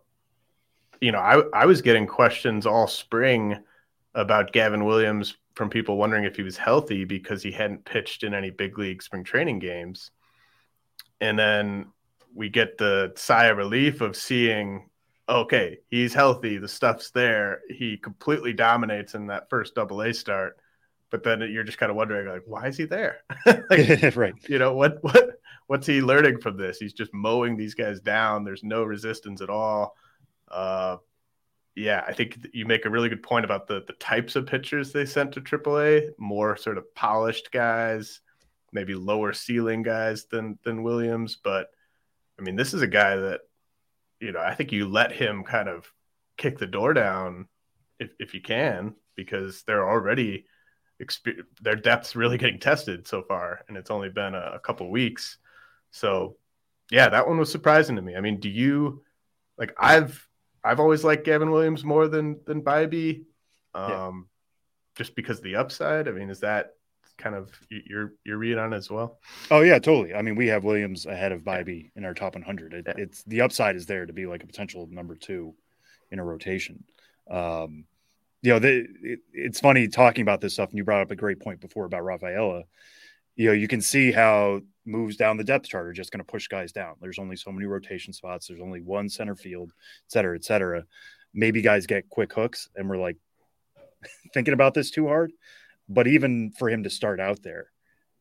[1.00, 3.58] you know, I I was getting questions all spring
[4.14, 8.32] about Gavin Williams from people wondering if he was healthy because he hadn't pitched in
[8.32, 10.10] any big league spring training games.
[11.20, 11.86] And then
[12.34, 14.88] we get the sigh of relief of seeing,
[15.28, 17.60] okay, he's healthy, the stuff's there.
[17.68, 20.58] He completely dominates in that first double A start.
[21.10, 23.22] But then you're just kind of wondering, like, why is he there?
[23.46, 24.34] like, right.
[24.48, 26.78] You know, what what what's he learning from this?
[26.78, 28.44] He's just mowing these guys down.
[28.44, 29.96] There's no resistance at all.
[30.50, 30.98] Uh,
[31.74, 34.92] yeah, I think you make a really good point about the the types of pitchers
[34.92, 38.20] they sent to AAA, more sort of polished guys,
[38.72, 41.68] maybe lower ceiling guys than than Williams, but
[42.38, 43.40] I mean, this is a guy that
[44.20, 45.92] you know, I think you let him kind of
[46.36, 47.48] kick the door down
[47.98, 50.46] if if you can because they're already
[51.02, 54.90] exp- their depth's really getting tested so far and it's only been a, a couple
[54.90, 55.38] weeks.
[55.90, 56.36] So,
[56.90, 58.16] yeah, that one was surprising to me.
[58.16, 59.02] I mean, do you
[59.56, 60.27] like I've
[60.64, 63.24] I've always liked Gavin Williams more than than Bibee,
[63.74, 64.10] um, yeah.
[64.96, 66.08] just because the upside.
[66.08, 66.74] I mean, is that
[67.18, 69.18] kind of your your read on as well?
[69.50, 70.14] Oh yeah, totally.
[70.14, 72.72] I mean, we have Williams ahead of Bibee in our top 100.
[72.72, 72.94] It, yeah.
[72.96, 75.54] It's the upside is there to be like a potential number two
[76.10, 76.84] in a rotation.
[77.30, 77.84] Um,
[78.40, 81.16] you know, the, it, it's funny talking about this stuff, and you brought up a
[81.16, 82.62] great point before about Rafaela.
[83.38, 86.24] You know, you can see how moves down the depth chart are just going to
[86.24, 86.96] push guys down.
[87.00, 88.48] There's only so many rotation spots.
[88.48, 89.72] There's only one center field,
[90.06, 90.84] et cetera, et cetera.
[91.32, 93.16] Maybe guys get quick hooks and we're like
[94.34, 95.32] thinking about this too hard.
[95.88, 97.70] But even for him to start out there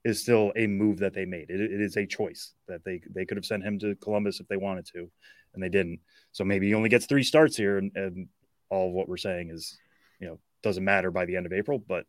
[0.03, 1.49] is still a move that they made.
[1.49, 4.47] It, it is a choice that they they could have sent him to Columbus if
[4.47, 5.09] they wanted to,
[5.55, 5.99] and they didn't.
[6.31, 8.27] So maybe he only gets three starts here, and, and
[8.69, 9.77] all of what we're saying is,
[10.21, 12.05] you know, doesn't matter by the end of April, but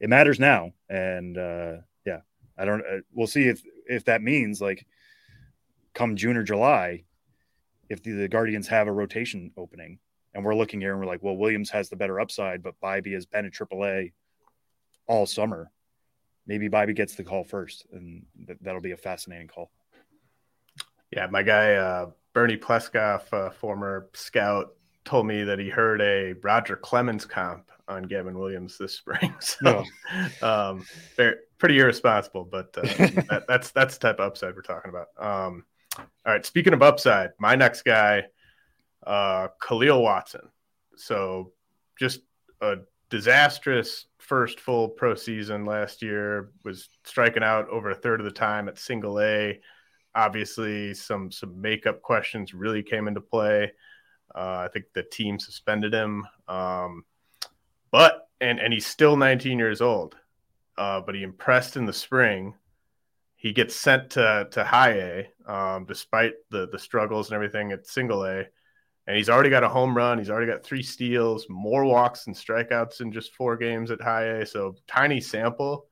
[0.00, 0.72] it matters now.
[0.88, 1.72] And uh,
[2.58, 2.80] I don't.
[2.80, 4.86] Uh, we'll see if if that means like
[5.94, 7.04] come June or July,
[7.88, 9.98] if the, the Guardians have a rotation opening,
[10.34, 13.14] and we're looking here and we're like, well, Williams has the better upside, but Bibee
[13.14, 14.12] has been at AAA
[15.06, 15.70] all summer.
[16.46, 19.70] Maybe Bibee gets the call first, and th- that'll be a fascinating call.
[21.10, 26.34] Yeah, my guy uh, Bernie Pleskoff, uh, former scout, told me that he heard a
[26.42, 29.34] Roger Clemens comp on Gavin Williams this spring.
[29.40, 29.84] So,
[30.42, 30.46] no.
[30.46, 30.84] um,
[31.16, 32.82] very, pretty irresponsible, but uh,
[33.28, 35.08] that, that's that's the type of upside we're talking about.
[35.18, 35.64] Um,
[35.98, 38.24] all right, speaking of upside, my next guy,
[39.06, 40.48] uh, Kahlil Watson.
[40.96, 41.52] So,
[41.98, 42.20] just
[42.60, 42.76] a
[43.10, 46.50] disastrous first full pro season last year.
[46.64, 49.60] Was striking out over a third of the time at single A.
[50.14, 53.72] Obviously, some some makeup questions really came into play.
[54.34, 57.04] Uh, I think the team suspended him, um,
[57.90, 60.16] but and and he's still 19 years old.
[60.78, 62.54] Uh, but he impressed in the spring.
[63.36, 67.86] He gets sent to to high A, um, despite the the struggles and everything at
[67.86, 68.46] single A
[69.06, 70.18] and he's already got a home run.
[70.18, 74.24] He's already got three steals, more walks and strikeouts in just four games at high
[74.24, 74.46] A.
[74.46, 75.86] So tiny sample,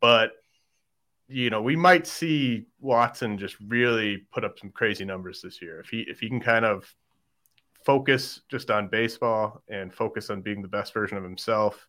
[0.00, 0.32] but
[1.28, 5.80] you know we might see Watson just really put up some crazy numbers this year
[5.80, 6.94] if he if he can kind of
[7.84, 11.88] focus just on baseball and focus on being the best version of himself.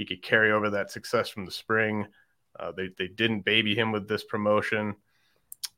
[0.00, 2.06] He could carry over that success from the spring.
[2.58, 4.96] Uh, they they didn't baby him with this promotion.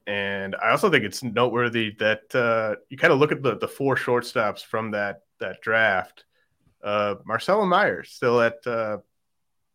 [0.07, 3.67] And I also think it's noteworthy that uh, you kind of look at the, the
[3.67, 6.25] four shortstops from that that draft.
[6.85, 8.99] Uh, Marcelo Mayer still at uh,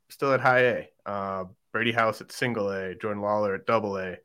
[0.07, 0.89] still at high A.
[1.05, 2.95] Uh, Brady House at single A.
[2.95, 4.15] Jordan Lawlar at double A.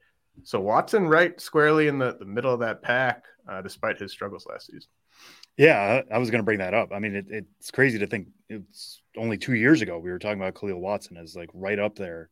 [0.44, 4.46] So Watson right squarely in the, the middle of that pack, uh, despite his struggles
[4.48, 4.88] last season.
[5.56, 6.90] Yeah, I was going to bring that up.
[6.92, 10.40] I mean, it, it's crazy to think it's only two years ago we were talking
[10.40, 12.30] about Kahlil Watson as like right up there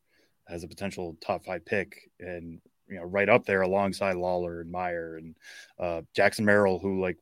[0.49, 4.71] as a potential top five pick, and you know right up there alongside Lawlar and
[4.71, 5.35] Mayer and
[5.79, 7.17] uh, Jackson Merrill, who like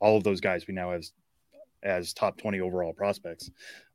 [0.00, 1.04] all of those guys we now have
[1.82, 3.50] as top 20 overall prospects.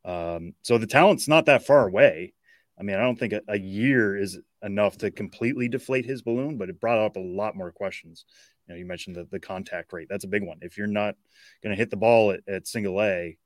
[0.06, 2.34] Um, so the talent's not that far away.
[2.80, 6.58] I mean, I don't think a, a, year is enough to completely deflate his balloon,
[6.58, 8.26] but it brought up a lot more questions.
[8.68, 10.08] You know, you mentioned the, the contact rate.
[10.10, 10.60] That's a big one.
[10.62, 11.16] If you're not
[11.62, 13.38] going to hit the ball at, at single A,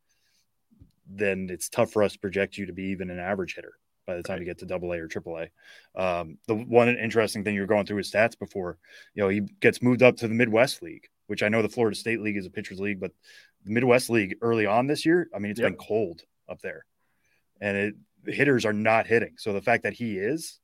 [1.10, 3.74] then it's tough for us to project you to be even an average hitter
[4.06, 6.02] by the time you get to double A or triple A.
[6.02, 8.78] Um, the one interesting thing you're going through his stats before,
[9.14, 11.96] you know, he gets moved up to the Midwest League, which I know the Florida
[11.96, 13.12] State League is a pitcher's league, but
[13.66, 15.72] the Midwest League early on this year, I mean, it's yep.
[15.72, 16.86] been cold up there
[17.60, 19.36] and it, the hitters are not hitting.
[19.38, 20.60] So the fact that he is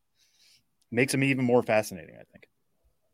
[0.91, 2.47] makes him even more fascinating, I think.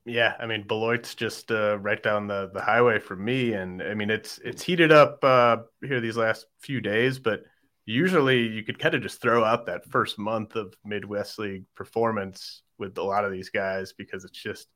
[0.10, 3.93] Yeah, I mean Beloit's just uh, right down the the highway for me, and I
[3.93, 7.43] mean it's it's heated up uh, here these last few days, but
[7.86, 12.63] usually you could kind of just throw out that first month of Midwest League performance
[12.78, 14.67] with a lot of these guys because it's just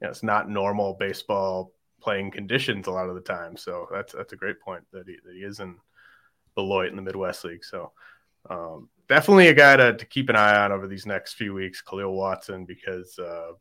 [0.00, 3.56] you know it's not normal baseball playing conditions a lot of the time.
[3.56, 5.76] So that's that's a great point that he that he is in
[6.56, 7.64] Beloit in the Midwest League.
[7.64, 7.92] So
[8.48, 11.82] um, definitely a guy to, to keep an eye on over these next few weeks,
[11.86, 13.52] Kahlil Watson, because uh,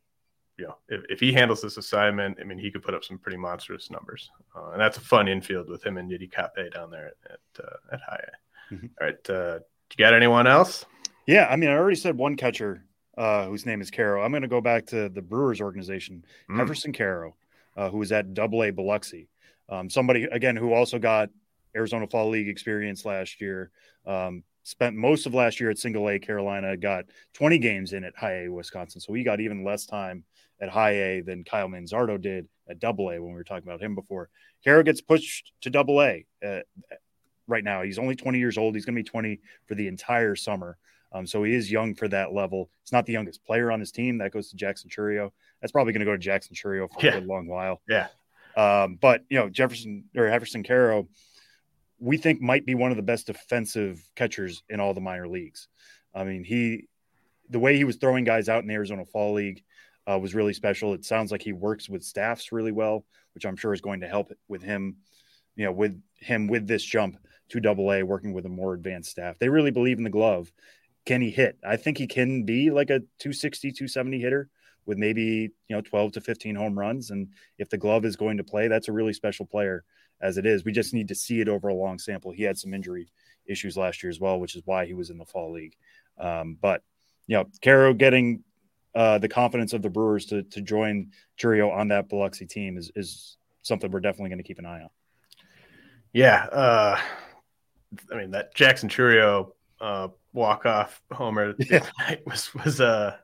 [0.59, 3.17] you know if, if he handles this assignment, I mean he could put up some
[3.17, 6.91] pretty monstrous numbers, uh, and that's a fun infield with him and Yiddi Cappe down
[6.91, 8.23] there at at, uh, at high.
[8.71, 8.87] Mm-hmm.
[9.01, 9.29] All right.
[9.29, 9.59] Uh,
[9.97, 10.85] you got anyone else?
[11.25, 11.47] Yeah.
[11.49, 12.83] I mean, I already said one catcher
[13.17, 14.23] uh, whose name is Quero.
[14.23, 16.57] I'm going to go back to the Brewers organization, mm.
[16.57, 17.35] Jeferson Quero,
[17.75, 19.27] uh, who was at Double A Biloxi.
[19.67, 21.29] Um, somebody again who also got
[21.75, 23.71] Arizona Fall League experience last year.
[24.05, 26.77] Um, spent most of last year at Single A Carolina.
[26.77, 30.23] Got 20 games in at High A Wisconsin, so he got even less time
[30.61, 33.81] at High A than Kyle Manzardo did at Double A when we were talking about
[33.81, 34.29] him before.
[34.63, 36.59] Quero gets pushed to Double A uh,
[37.47, 37.81] right now.
[37.81, 38.75] He's only 20 years old.
[38.75, 40.77] He's going to be 20 for the entire summer.
[41.11, 42.69] Um, so he is young for that level.
[42.83, 44.19] He's not the youngest player on his team.
[44.19, 45.31] That goes to Jackson Chourio.
[45.59, 47.19] That's probably going to go to Jackson Chourio for yeah.
[47.19, 47.81] a long while.
[47.87, 48.07] Yeah.
[48.55, 51.07] Um, but you know, Jeferson or Jeferson Quero,
[51.99, 55.67] we think might be one of the best defensive catchers in all the minor leagues.
[56.13, 56.87] I mean, he,
[57.49, 59.63] the way he was throwing guys out in the Arizona Fall League
[60.09, 60.93] uh, was really special.
[60.93, 64.07] It sounds like he works with staffs really well, which I'm sure is going to
[64.07, 64.97] help with him,
[65.55, 67.17] you know, with him with this jump
[67.49, 69.39] to double A, working with a more advanced staff.
[69.39, 70.51] They really believe in the glove.
[71.05, 71.57] Can he hit?
[71.63, 74.49] I think he can be like a 260, 270 hitter
[74.85, 77.11] with maybe, you know, 12 to 15 home runs.
[77.11, 79.83] And if the glove is going to play, that's a really special player
[80.21, 80.65] as it is.
[80.65, 82.31] We just need to see it over a long sample.
[82.31, 83.11] He had some injury
[83.45, 85.75] issues last year as well, which is why he was in the fall league.
[86.17, 86.83] Um, but
[87.27, 88.43] you know, Quero getting
[88.95, 92.91] uh, the confidence of the Brewers to to join Chourio on that Biloxi team is
[92.95, 94.89] is something we're definitely going to keep an eye on.
[96.13, 96.99] Yeah, uh,
[98.11, 101.85] I mean that Jackson Chourio uh, walk off homer yeah.
[102.25, 103.15] was was uh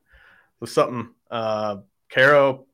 [0.59, 1.09] was something.
[1.29, 1.77] Uh,
[2.09, 2.65] Quero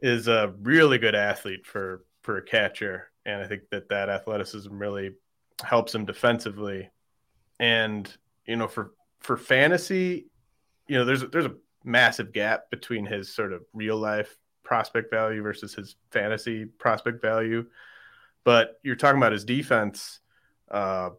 [0.00, 4.76] is a really good athlete for for a catcher, and I think that that athleticism
[4.76, 5.12] really
[5.64, 6.90] helps him defensively.
[7.58, 8.14] And
[8.46, 10.26] you know, for for fantasy,
[10.88, 15.10] you know, there's a, there's a massive gap between his sort of real life prospect
[15.10, 17.66] value versus his fantasy prospect value.
[18.44, 20.20] But you're talking about his defense.
[20.70, 21.10] Uh,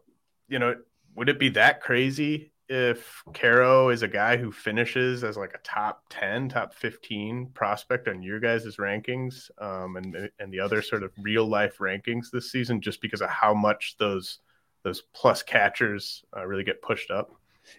[0.48, 0.76] you know,
[1.14, 5.58] would it be that crazy if Quero is a guy who finishes as like a
[5.58, 11.02] top 10, top 15 prospect on your guys' rankings um, and, and the other sort
[11.02, 14.38] of real life rankings this season just because of how much those
[14.82, 17.30] those plus catchers uh, really get pushed up?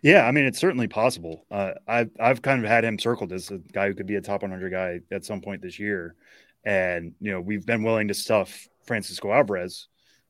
[0.02, 1.46] Yeah, I mean it's certainly possible.
[1.52, 4.22] Uh, I've I've kind of had him circled as a guy who could be a
[4.22, 6.16] top 100 guy at some point this year,
[6.64, 9.88] and you know we've been willing to stuff Francisco Alvarez,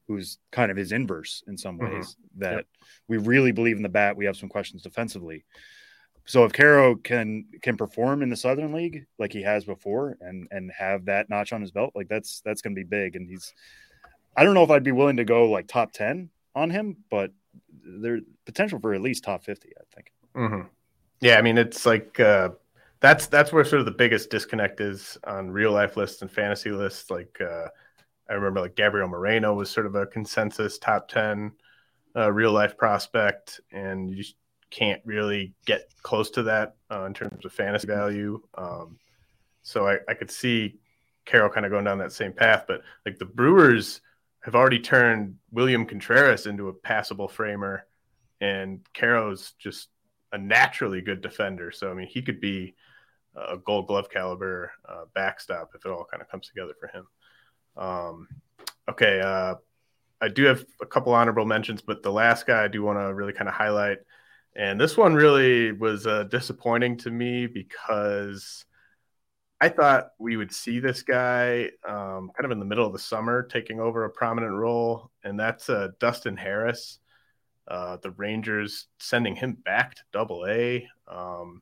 [0.07, 1.95] who's kind of his inverse in some mm-hmm.
[1.95, 2.15] ways.
[2.15, 2.39] Mm-hmm.
[2.41, 2.65] That yep.
[3.07, 4.17] we really believe in the bat.
[4.17, 5.45] We have some questions defensively.
[6.25, 10.47] So if Quero can can perform in the Southern League like he has before, and
[10.51, 13.15] and have that notch on his belt, like that's that's going to be big.
[13.15, 13.53] And he's,
[14.35, 17.31] I don't know if I'd be willing to go like top ten on him, but
[17.83, 20.11] there's potential for at least top 50, I think.
[20.35, 20.67] Mm-hmm.
[21.21, 21.37] Yeah.
[21.37, 22.49] I mean, it's like, uh,
[22.99, 26.71] that's, that's where sort of the biggest disconnect is on real life lists and fantasy
[26.71, 27.09] lists.
[27.09, 27.67] Like, uh,
[28.29, 31.51] I remember like Gabriel Moreno was sort of a consensus top 10
[32.15, 34.35] uh, real life prospect, and you just
[34.71, 38.41] can't really get close to that uh, in terms of fantasy value.
[38.57, 38.97] Um,
[39.63, 40.79] so I, I could see
[41.25, 44.01] Quero kind of going down that same path, but like the Brewers
[44.45, 47.87] have already turned William Contreras into a passable framer,
[48.39, 49.89] and Quero's just
[50.31, 51.71] a naturally good defender.
[51.71, 52.75] So I mean, he could be
[53.35, 57.07] a Gold Glove caliber uh, backstop if it all kind of comes together for him.
[57.75, 58.27] Um,
[58.87, 59.55] okay, uh,
[60.21, 63.15] I do have a couple honorable mentions, but the last guy I do want to
[63.15, 63.97] really kind of highlight,
[64.55, 68.63] and this one really was uh, disappointing to me because
[69.61, 72.99] I thought we would see this guy um, kind of in the middle of the
[72.99, 76.99] summer taking over a prominent role, and that's uh, Dustin Harris.
[77.67, 80.87] Uh, the Rangers sending him back to Double A.
[81.07, 81.61] Um,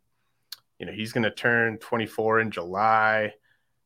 [0.79, 3.33] you know, he's going to turn 24 in July.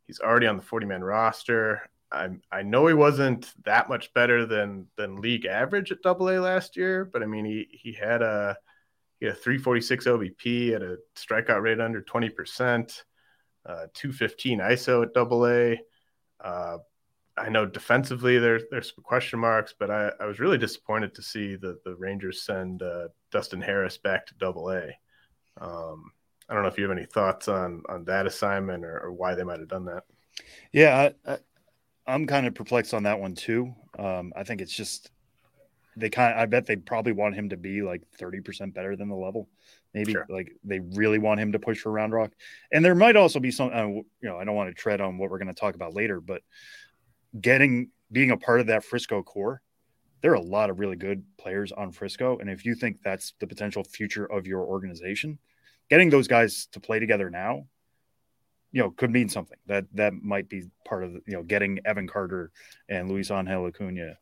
[0.08, 1.82] He's already on the 40 man roster.
[2.12, 6.40] I I know he wasn't that much better than than league average at Double A
[6.40, 8.58] last year, but I mean he he had a
[9.20, 13.04] he had a 346 OBP at a strikeout rate under 20 percent
[13.68, 15.80] uh, 215 ISO at double A.
[16.44, 16.78] Uh,
[17.38, 21.22] I know defensively there, there's some question marks, but I, I was really disappointed to
[21.22, 24.92] see the, the Rangers send uh, Dustin Harris back to double A.
[25.60, 26.12] Um,
[26.50, 29.36] I don't know if you have any thoughts on, on that assignment or, or why
[29.36, 30.04] they might have done that.
[30.72, 31.38] Yeah, I,
[32.08, 33.74] am kind of perplexed on that one too.
[34.00, 35.12] Um, I think it's just
[35.96, 39.10] they kind of, I bet they probably want him to be like 30% better than
[39.10, 39.50] the level.
[39.98, 40.26] Maybe sure.
[40.30, 42.32] like they really want him to push for Round Rock.
[42.72, 45.18] And there might also be some, uh, you know, I don't want to tread on
[45.18, 46.42] what we're going to talk about later, but
[47.40, 49.62] getting, being a part of that Frisco core,
[50.22, 52.38] there are a lot of really good players on Frisco.
[52.38, 55.40] And if you think that's the potential future of your organization,
[55.90, 57.66] getting those guys to play together now,
[58.72, 59.58] you know, could mean something.
[59.68, 62.52] That that might be part of you know getting Evan Carter
[62.90, 64.18] and Luis Angel Acuna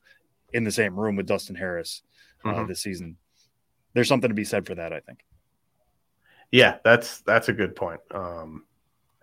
[0.53, 2.03] in the same room with Dustin Harris
[2.43, 2.67] uh, mm-hmm.
[2.67, 3.17] this season.
[3.93, 5.19] There's something to be said for that, I think.
[6.51, 8.01] Yeah, that's that's a good point.
[8.11, 8.65] Um,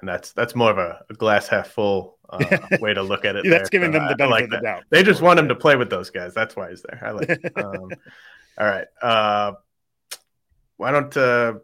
[0.00, 3.36] and that's that's more of a, a glass half full uh, way to look at
[3.36, 3.44] it.
[3.44, 4.84] yeah, that's giving so them the benefit like of the doubt.
[4.90, 6.34] They just want him to play with those guys.
[6.34, 7.00] That's why he's there.
[7.02, 7.30] I like.
[7.30, 7.52] It.
[7.56, 7.88] Um,
[8.58, 8.86] all right.
[9.00, 9.52] Uh,
[10.76, 11.54] why don't uh,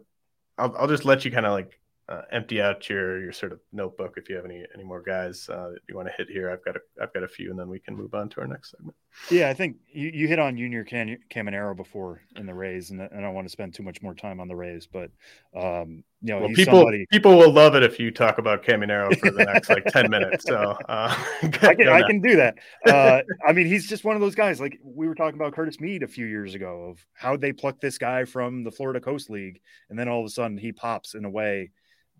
[0.57, 3.59] I'll I'll just let you kind of like uh, empty out your your sort of
[3.71, 6.49] notebook if you have any any more guys uh, that you want to hit here.
[6.49, 8.47] I've got a I've got a few, and then we can move on to our
[8.47, 8.95] next segment.
[9.29, 13.01] Yeah, I think you, you hit on Junior Can- Caminero before in the Rays, and,
[13.01, 15.11] and I don't want to spend too much more time on the Rays, but
[15.55, 17.05] um, you know, well, people somebody...
[17.11, 20.45] people will love it if you talk about Caminero for the next like ten minutes.
[20.47, 22.55] So uh, I can I can do that.
[22.87, 24.59] Uh, I mean, he's just one of those guys.
[24.59, 27.81] Like we were talking about Curtis Mead a few years ago of how they plucked
[27.81, 31.13] this guy from the Florida Coast League, and then all of a sudden he pops
[31.13, 31.69] in a way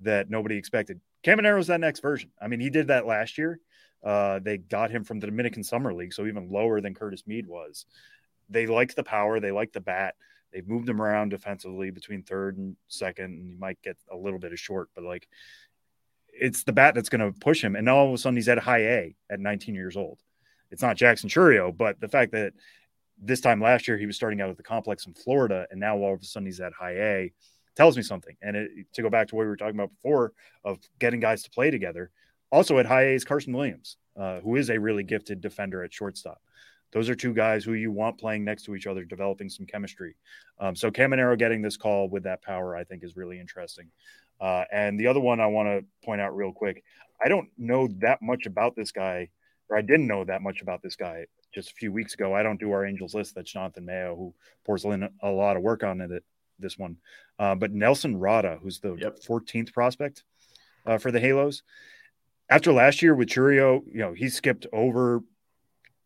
[0.01, 0.99] that nobody expected.
[1.23, 2.31] Caminero's that next version.
[2.41, 3.59] I mean, he did that last year.
[4.03, 7.47] Uh, they got him from the Dominican Summer League, so even lower than Curtis Mead
[7.47, 7.85] was.
[8.49, 10.15] They like the power, they like the bat.
[10.51, 14.39] They've moved him around defensively between third and second, and he might get a little
[14.39, 15.27] bit of short, but like
[16.33, 17.75] it's the bat that's going to push him.
[17.75, 20.19] And now all of a sudden he's at high A at 19 years old.
[20.71, 22.53] It's not Jackson Chourio, but the fact that
[23.21, 25.97] this time last year he was starting out at the complex in Florida, and now
[25.97, 27.33] all of a sudden he's at high A
[27.75, 28.35] tells me something.
[28.41, 31.43] And it, to go back to what we were talking about before of getting guys
[31.43, 32.11] to play together,
[32.51, 35.93] also at high A is Carson Williams, uh, who is a really gifted defender at
[35.93, 36.41] shortstop.
[36.91, 40.15] Those are two guys who you want playing next to each other, developing some chemistry.
[40.59, 43.91] Um, so Caminero getting this call with that power, I think, is really interesting.
[44.41, 46.83] Uh, and the other one I want to point out real quick,
[47.23, 49.29] I don't know that much about this guy,
[49.69, 52.33] or I didn't know that much about this guy just a few weeks ago.
[52.33, 53.35] I don't do our Angels list.
[53.35, 54.33] That's Jonathan Mayo, who
[54.65, 56.23] pours in a lot of work on it.
[56.59, 56.97] This one,
[57.37, 59.19] uh, but Nelson Rada, who's the yep.
[59.27, 60.23] 14th prospect
[60.85, 61.63] uh, for the Halos,
[62.49, 65.21] after last year with Chourio, you know, he skipped over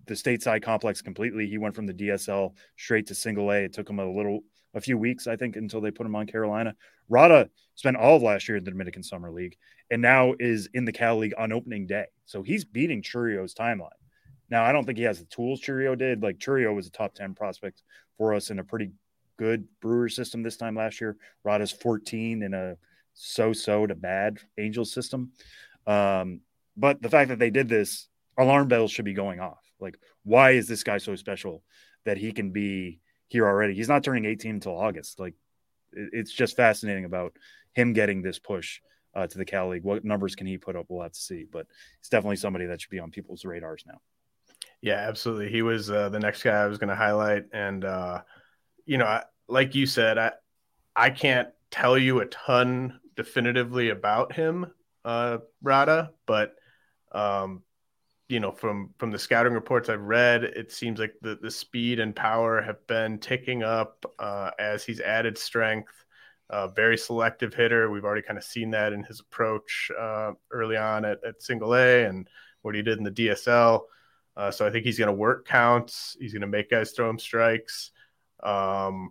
[0.05, 1.47] the stateside complex completely.
[1.47, 3.63] He went from the DSL straight to single A.
[3.63, 4.41] It took him a little,
[4.73, 6.75] a few weeks, I think, until they put him on Carolina.
[7.09, 9.57] Rada spent all of last year in the Dominican Summer League
[9.89, 12.05] and now is in the Cal League on opening day.
[12.25, 13.89] So he's beating Chourio's timeline.
[14.49, 16.21] Now, I don't think he has the tools Chourio did.
[16.21, 17.81] Like Chourio was a top 10 prospect
[18.17, 18.91] for us in a pretty
[19.37, 21.17] good Brewer system this time last year.
[21.43, 22.77] Rada's 14 in a
[23.13, 25.31] so so to bad Angels system.
[25.85, 26.41] Um,
[26.75, 28.07] but the fact that they did this,
[28.37, 29.63] alarm bells should be going off.
[29.79, 31.63] Like, why is this guy so special
[32.05, 33.75] that he can be here already?
[33.75, 35.19] He's not turning 18 until August.
[35.19, 35.35] Like,
[35.91, 37.33] it's just fascinating about
[37.73, 38.79] him getting this push
[39.13, 39.83] uh, to the Cal League.
[39.83, 40.85] What numbers can he put up?
[40.89, 41.45] We'll have to see.
[41.51, 41.67] But
[41.99, 44.01] it's definitely somebody that should be on people's radars now.
[44.81, 45.49] Yeah, absolutely.
[45.49, 48.21] He was uh, the next guy I was going to highlight, and uh,
[48.85, 50.31] you know, like you said, I
[50.95, 54.67] I can't tell you a ton definitively about him,
[55.05, 56.55] uh, Rada, but
[57.11, 57.63] um,
[58.29, 61.99] you know, from from the scouting reports I've read, it seems like the the speed
[61.99, 65.93] and power have been ticking up uh, as he's added strength.
[66.49, 67.89] Uh, very selective hitter.
[67.89, 71.73] We've already kind of seen that in his approach uh, early on at, at single
[71.73, 72.29] A and
[72.61, 73.81] what he did in the DSL.
[74.35, 76.17] Uh, so I think he's going to work counts.
[76.19, 77.91] He's going to make guys throw him strikes.
[78.43, 79.09] Um,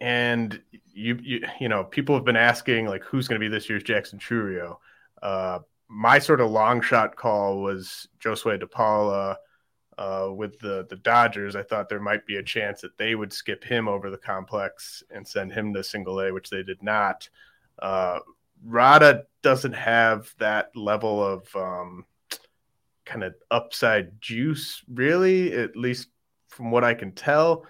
[0.00, 0.60] and
[0.92, 3.82] you, you, you know, people have been asking like, who's going to be this year's
[3.82, 4.76] Jackson Chourio?
[5.22, 9.38] Uh, my sort of long shot call was Josue De Paula
[9.98, 11.54] uh, with the the Dodgers.
[11.54, 15.02] I thought there might be a chance that they would skip him over the complex
[15.10, 17.28] and send him to single A, which they did not.
[17.78, 18.20] Uh,
[18.64, 22.06] Rada doesn't have that level of um,
[23.04, 26.08] kind of upside juice, really, at least
[26.48, 27.66] from what I can tell.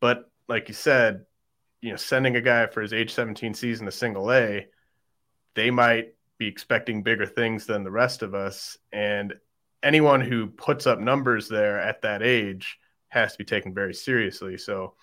[0.00, 1.24] But like you said,
[1.80, 4.66] you know, sending a guy for his age 17 season to single A,
[5.54, 8.76] they might be expecting bigger things than the rest of us.
[8.92, 9.34] And
[9.82, 12.78] anyone who puts up numbers there at that age
[13.08, 14.58] has to be taken very seriously.
[14.58, 14.94] So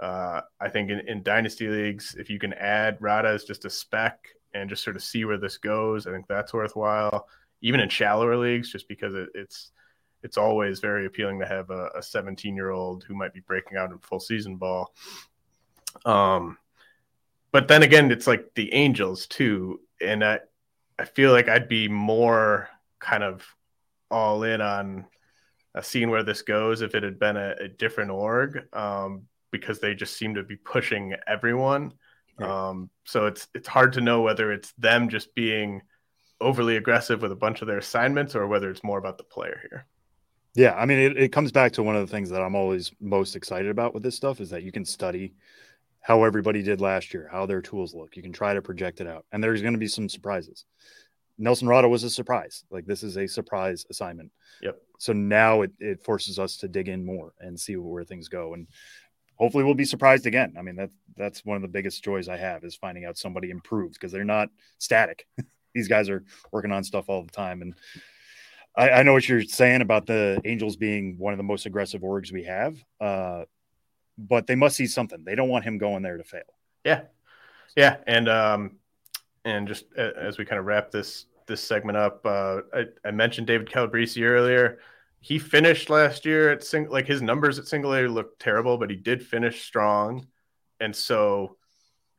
[0.00, 3.70] uh, I think in, in, dynasty leagues, if you can add Rada as just a
[3.70, 7.28] spec and just sort of see where this goes, I think that's worthwhile.
[7.62, 9.70] Even in shallower leagues, just because it, it's
[10.26, 13.92] it's always very appealing to have a 17 year old who might be breaking out
[13.92, 14.92] in full season ball.
[16.04, 16.58] Um,
[17.52, 20.40] but then again, it's like the Angels too, and I
[20.98, 22.68] I feel like I'd be more
[22.98, 23.46] kind of
[24.10, 25.06] all in on
[25.76, 29.22] uh, seeing where this goes if it had been a, a different org, um,
[29.52, 31.92] because they just seem to be pushing everyone.
[32.38, 35.82] Um, so it's it's hard to know whether it's them just being
[36.40, 39.60] overly aggressive with a bunch of their assignments or whether it's more about the player
[39.70, 39.86] here.
[40.56, 42.90] Yeah, I mean, it, it comes back to one of the things that I'm always
[43.00, 45.34] most excited about with this stuff is that you can study
[46.00, 48.16] how everybody did last year, how their tools look.
[48.16, 50.64] You can try to project it out, and there's going to be some surprises.
[51.38, 52.64] Nelson Rada was a surprise.
[52.70, 54.32] Like this is a surprise assignment.
[54.62, 54.78] Yep.
[54.98, 58.54] So now it, it forces us to dig in more and see where things go.
[58.54, 58.66] And
[59.34, 60.54] hopefully we'll be surprised again.
[60.58, 63.50] I mean, that that's one of the biggest joys I have is finding out somebody
[63.50, 64.48] improved because they're not
[64.78, 65.26] static.
[65.74, 67.60] These guys are working on stuff all the time.
[67.60, 67.74] And
[68.76, 72.02] I, I, know what you're saying about the Angels being one of the most aggressive
[72.02, 72.76] orgs we have.
[73.00, 73.44] Uh,
[74.18, 75.24] but they must see something.
[75.24, 76.42] They don't want him going there to fail.
[76.84, 77.02] Yeah,
[77.76, 78.76] yeah, and um,
[79.44, 83.46] and just as we kind of wrap this this segment up, uh, I, I mentioned
[83.46, 84.78] David Calabrese earlier.
[85.20, 88.90] He finished last year at single, like his numbers at single A looked terrible, but
[88.90, 90.26] he did finish strong,
[90.80, 91.56] and so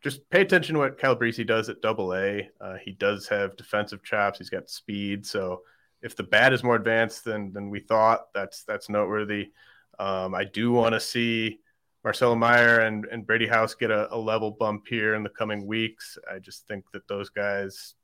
[0.03, 2.49] just pay attention to what Calabrese does at double A.
[2.61, 4.37] Uh, he does have defensive chops.
[4.37, 5.25] He's got speed.
[5.25, 5.61] So
[6.01, 9.51] if the bat is more advanced than than we thought, that's that's noteworthy.
[9.99, 11.59] Um, I do want to see
[12.03, 15.65] Marcelo Mayer and, and Brady House get a, a, level bump here in the coming
[15.65, 16.17] weeks.
[16.31, 17.95] I just think that those guys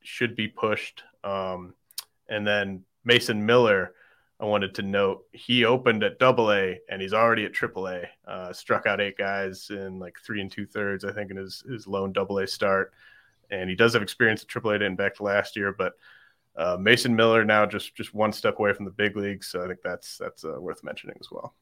[0.00, 1.04] should be pushed.
[1.22, 1.74] Um,
[2.28, 3.94] and then Mason Miller,
[4.40, 8.08] I wanted to note he opened at double A and he's already at triple A.
[8.26, 11.62] Uh, struck out eight guys in like three and two thirds, I think, in his,
[11.70, 12.92] his lone double A start.
[13.50, 15.92] And he does have experience at triple A dating back to last year, but
[16.56, 19.48] uh, Mason Miller now just just one step away from the big leagues.
[19.48, 21.54] So I think that's that's uh, worth mentioning as well.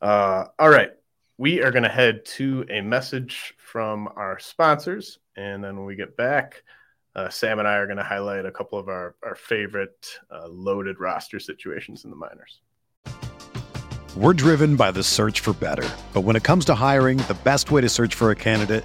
[0.00, 0.92] Uh, all right.
[1.38, 5.18] we are going to head to a message from our sponsors.
[5.36, 6.64] And then when we get back,
[7.14, 10.48] uh, Sam and I are going to highlight a couple of our, our favorite uh,
[10.48, 12.60] loaded roster situations in the minors.
[14.16, 15.88] We're driven by the search for better.
[16.12, 18.84] But when it comes to hiring, the best way to search for a candidate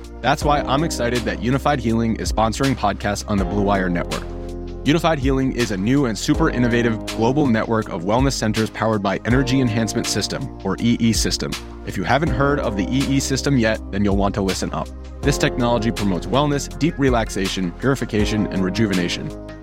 [0.21, 4.21] That's why I'm excited that Unifyd Healing is sponsoring podcasts on the Blue Wire Network.
[4.83, 9.19] Unifyd Healing is a new and super innovative global network of wellness centers powered by
[9.25, 11.51] Energy Enhancement System, or EE System.
[11.87, 14.87] If you haven't heard of the EE System yet, then you'll want to listen up.
[15.23, 19.27] This technology promotes wellness, deep relaxation, purification, and rejuvenation.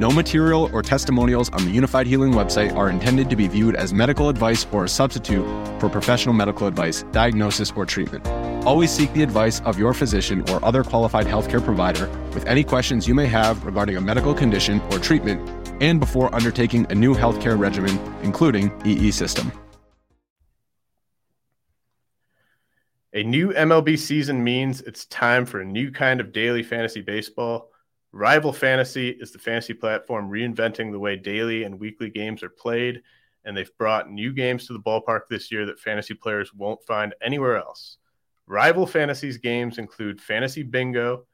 [0.00, 3.92] No material or testimonials on the Unifyd Healing website are intended to be viewed as
[3.92, 5.44] medical advice or a substitute
[5.78, 8.26] for professional medical advice, diagnosis, or treatment.
[8.64, 13.06] Always seek the advice of your physician or other qualified healthcare provider with any questions
[13.06, 15.46] you may have regarding a medical condition or treatment
[15.82, 19.52] and before undertaking a new healthcare regimen, including EE system.
[23.12, 27.70] A new MLB season means it's time for a new kind of daily fantasy baseball.
[28.12, 33.02] Rival Fantasy is the fantasy platform reinventing the way daily and weekly games are played,
[33.44, 37.14] and they've brought new games to the ballpark this year that fantasy players won't find
[37.22, 37.98] anywhere else.
[38.46, 41.26] Rival Fantasy's games include Fantasy Bingo,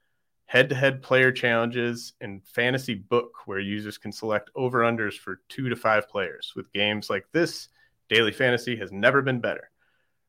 [0.45, 5.41] head to head player challenges, and Fantasy Book, where users can select over unders for
[5.49, 6.53] two to five players.
[6.55, 7.69] With games like this,
[8.11, 9.71] Daily Fantasy has never been better.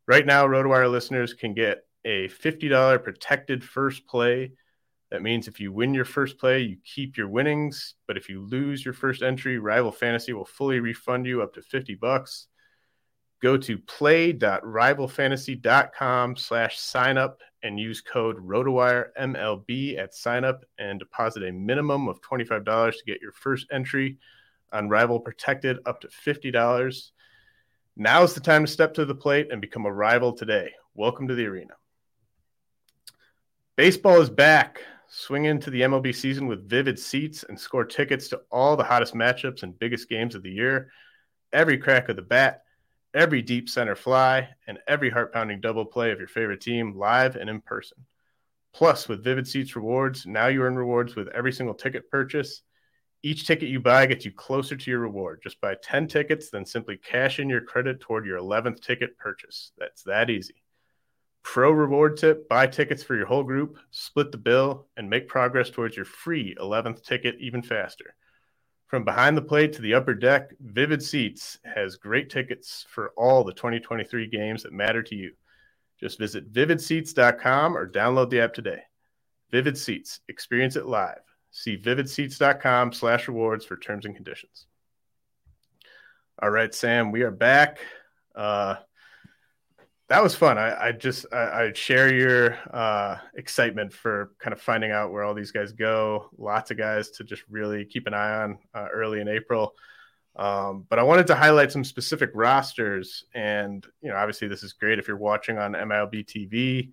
[0.07, 4.53] Right now, RotoWire listeners can get a $50 protected first play.
[5.09, 7.95] That means if you win your first play, you keep your winnings.
[8.07, 11.61] But if you lose your first entry, Rival Fantasy will fully refund you up to
[11.61, 12.47] 50 bucks.
[13.41, 20.99] Go to play.rivalfantasy.com slash sign up and use code ROTOWIRE MLB at sign up and
[20.99, 24.17] deposit a minimum of $25 to get your first entry
[24.73, 27.11] on Rival protected up to $50.
[27.95, 30.71] Now's the time to step to the plate and become a rival today.
[30.93, 31.73] Welcome to the arena.
[33.75, 34.81] Baseball is back.
[35.09, 39.13] Swing into the MLB season with vivid seats and score tickets to all the hottest
[39.13, 40.91] matchups and biggest games of the year.
[41.53, 42.63] Every crack of the bat,
[43.13, 47.35] every deep center fly, and every heart pounding double play of your favorite team live
[47.35, 47.97] and in person.
[48.73, 52.61] Plus, with Vivid Seats rewards, now you earn rewards with every single ticket purchase
[53.23, 55.41] each ticket you buy gets you closer to your reward.
[55.43, 59.71] Just buy 10 tickets, then simply cash in your credit toward your 11th ticket purchase.
[59.77, 60.63] That's that easy.
[61.53, 65.69] Pro reward tip buy tickets for your whole group, split the bill, and make progress
[65.69, 68.15] towards your free 11th ticket even faster.
[68.87, 73.45] From behind the plate to the upper deck, Vivid Seats has great tickets for all
[73.45, 75.31] the 2023 games that matter to you.
[75.97, 78.81] Just visit vividseats.com or download the app today.
[79.49, 81.21] Vivid Seats, experience it live.
[81.51, 84.65] See vividseats.com slash rewards for terms and conditions.
[86.41, 87.79] All right, Sam, we are back.
[88.35, 88.75] Uh,
[90.09, 90.57] that was fun.
[90.57, 95.23] I, I just I, I, share your uh, excitement for kind of finding out where
[95.23, 96.29] all these guys go.
[96.37, 99.73] Lots of guys to just really keep an eye on uh, early in April.
[100.37, 104.71] Um, but I wanted to highlight some specific rosters, and you know, obviously, this is
[104.73, 106.91] great if you're watching on MLB TV.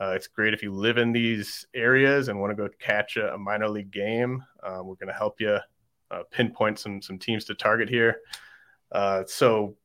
[0.00, 3.34] Uh, it's great if you live in these areas and want to go catch a,
[3.34, 4.42] a minor league game.
[4.62, 5.58] Uh, we're going to help you
[6.10, 8.20] uh, pinpoint some some teams to target here.
[8.90, 9.76] Uh, so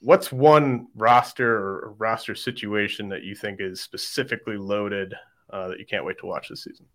[0.00, 5.14] what's one roster or roster situation that you think is specifically loaded
[5.50, 6.86] uh, that you can't wait to watch this season?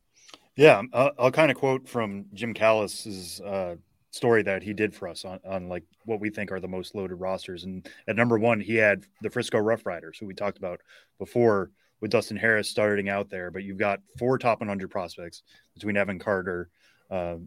[0.55, 3.75] Yeah, I'll, I'll kind of quote from Jim Callis's uh,
[4.11, 6.93] story that he did for us on, on like what we think are the most
[6.93, 7.63] loaded rosters.
[7.63, 10.81] And at number one, he had the Frisco Rough Riders, who we talked about
[11.17, 13.49] before with Dustin Harris starting out there.
[13.49, 15.41] But you've got four top 100 prospects
[15.73, 16.69] between Evan Carter,
[17.09, 17.37] uh,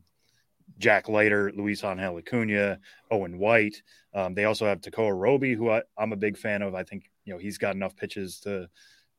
[0.78, 2.78] Jack Leiter, Luis Angel Acuna,
[3.10, 3.82] Owen White.
[4.14, 6.74] Um, they also have Tekoah Roby, who I, am a big fan of.
[6.74, 8.68] I think you know he's got enough pitches to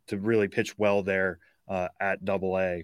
[0.07, 2.83] to really pitch well there uh, at Double A.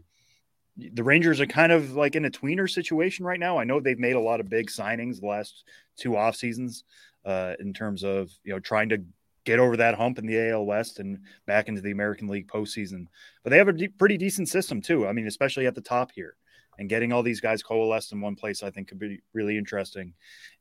[0.76, 3.58] The Rangers are kind of like in a tweener situation right now.
[3.58, 5.66] I know they've made a lot of big signings the last
[5.98, 6.84] two off seasons
[7.26, 9.04] uh, in terms of you know trying to
[9.46, 13.08] get over that hump in the AL West and back into the American League postseason.
[13.44, 15.06] But they have a de- pretty decent system too.
[15.06, 16.36] I mean, especially at the top here
[16.78, 20.14] and getting all these guys coalesced in one place, I think could be really interesting.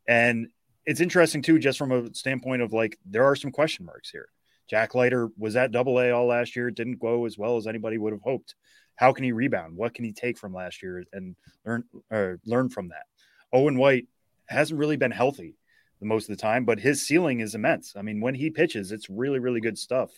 [0.06, 0.48] And
[0.84, 4.28] it's interesting too, just from a standpoint of like there are some question marks here.
[4.68, 7.98] Jack Leiter was at double A all last year, didn't go as well as anybody
[7.98, 8.54] would have hoped.
[8.96, 9.76] How can he rebound?
[9.76, 13.06] What can he take from last year and learn or learn from that?
[13.52, 14.06] Owen White
[14.46, 15.56] hasn't really been healthy
[16.00, 17.94] the most of the time, but his ceiling is immense.
[17.96, 20.10] I mean, when he pitches, it's really, really good stuff.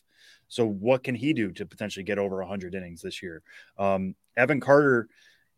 [0.49, 3.43] So, what can he do to potentially get over 100 innings this year?
[3.79, 5.09] Um, Evan Carter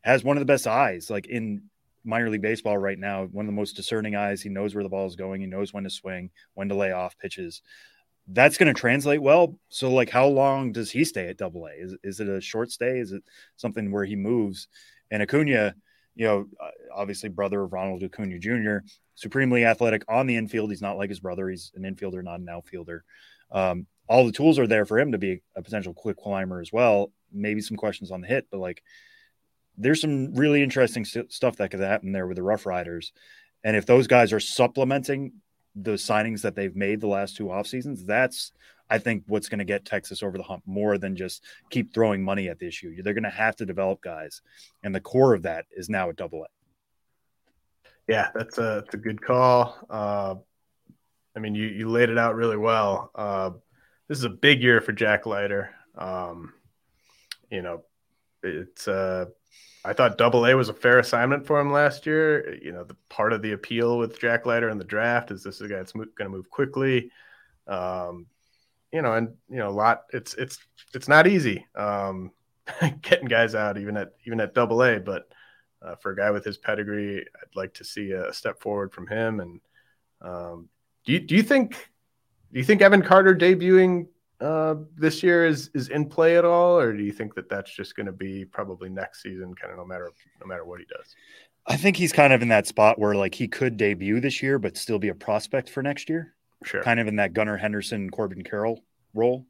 [0.06, 1.62] has one of the best eyes like in
[2.04, 3.24] minor league baseball right now.
[3.24, 4.40] One of the most discerning eyes.
[4.40, 5.40] He knows where the ball is going.
[5.40, 7.60] He knows when to swing, when to lay off pitches.
[8.28, 9.58] That's going to translate well.
[9.68, 11.72] So, like, how long does he stay at Double A?
[11.72, 13.00] Is is it a short stay?
[13.00, 13.22] Is it
[13.56, 14.68] something where he moves?
[15.10, 15.74] And Acuna,
[16.14, 18.78] you know, uh, obviously brother of Ronald Acuna Jr.,
[19.16, 20.70] supremely athletic on the infield.
[20.70, 21.48] He's not like his brother.
[21.48, 23.04] He's an infielder, not an outfielder.
[23.50, 26.72] Um, all the tools are there for him to be a potential quick climber as
[26.72, 27.12] well.
[27.32, 28.82] Maybe some questions on the hit, but like
[29.78, 33.12] there's some really interesting st- stuff that could happen there with the Rough Riders.
[33.64, 35.32] And if those guys are supplementing
[35.74, 38.52] the signings that they've made the last two off seasons, that's
[38.88, 42.22] I think what's going to get Texas over the hump more than just keep throwing
[42.22, 43.02] money at the issue.
[43.02, 44.42] They're going to have to develop guys,
[44.82, 46.46] and the core of that is now at Double A.
[48.08, 49.76] Yeah, that's a that's a good call.
[49.90, 50.36] Uh,
[51.36, 53.10] I mean, you you laid it out really well.
[53.14, 53.50] Uh,
[54.08, 55.70] this is a big year for Jack Leiter.
[55.98, 56.52] Um,
[57.50, 57.82] you know,
[58.42, 59.26] it's uh,
[59.86, 62.58] I thought Double A was a fair assignment for him last year.
[62.60, 65.56] You know, the part of the appeal with Jack Leiter in the draft is this
[65.56, 67.12] is a guy that's going to move quickly.
[67.68, 68.26] Um,
[68.92, 70.02] you know, and you know, a lot.
[70.12, 70.58] It's it's
[70.92, 72.32] it's not easy um,
[73.02, 75.28] getting guys out even at even at Double A, but
[75.82, 79.06] uh, for a guy with his pedigree, I'd like to see a step forward from
[79.06, 79.38] him.
[79.38, 79.60] And
[80.20, 80.68] um,
[81.04, 81.72] do you do you think
[82.52, 84.08] do you think Evan Carter debuting
[84.40, 87.74] uh, this year is is in play at all, or do you think that that's
[87.74, 90.10] just going to be probably next season, kind of no matter
[90.40, 91.14] no matter what he does?
[91.66, 94.58] I think he's kind of in that spot where like he could debut this year,
[94.58, 96.34] but still be a prospect for next year.
[96.64, 96.82] Sure.
[96.82, 98.84] Kind of in that Gunnar Henderson, Corbin Carroll
[99.14, 99.46] role.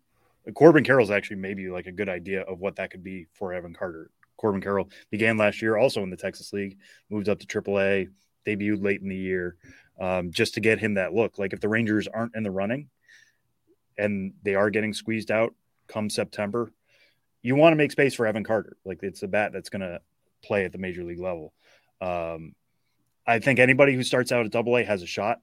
[0.55, 3.75] Corbin Carroll's actually maybe like a good idea of what that could be for Evan
[3.75, 4.11] Carter.
[4.37, 6.79] Corbin Carroll began last year also in the Texas League,
[7.11, 8.09] moved up to AAA,
[8.47, 9.57] debuted late in the year,
[10.01, 11.39] um, just to get him that look.
[11.39, 12.89] Like if the Rangers aren't in the running,
[13.99, 15.55] and they are getting squeezed out
[15.89, 16.73] come September,
[17.43, 18.77] you want to make space for Evan Carter.
[18.85, 20.01] Like it's a bat that's going to
[20.43, 21.53] play at the major league level.
[22.01, 22.55] Um,
[23.27, 25.41] I think anybody who starts out at Double A has a shot.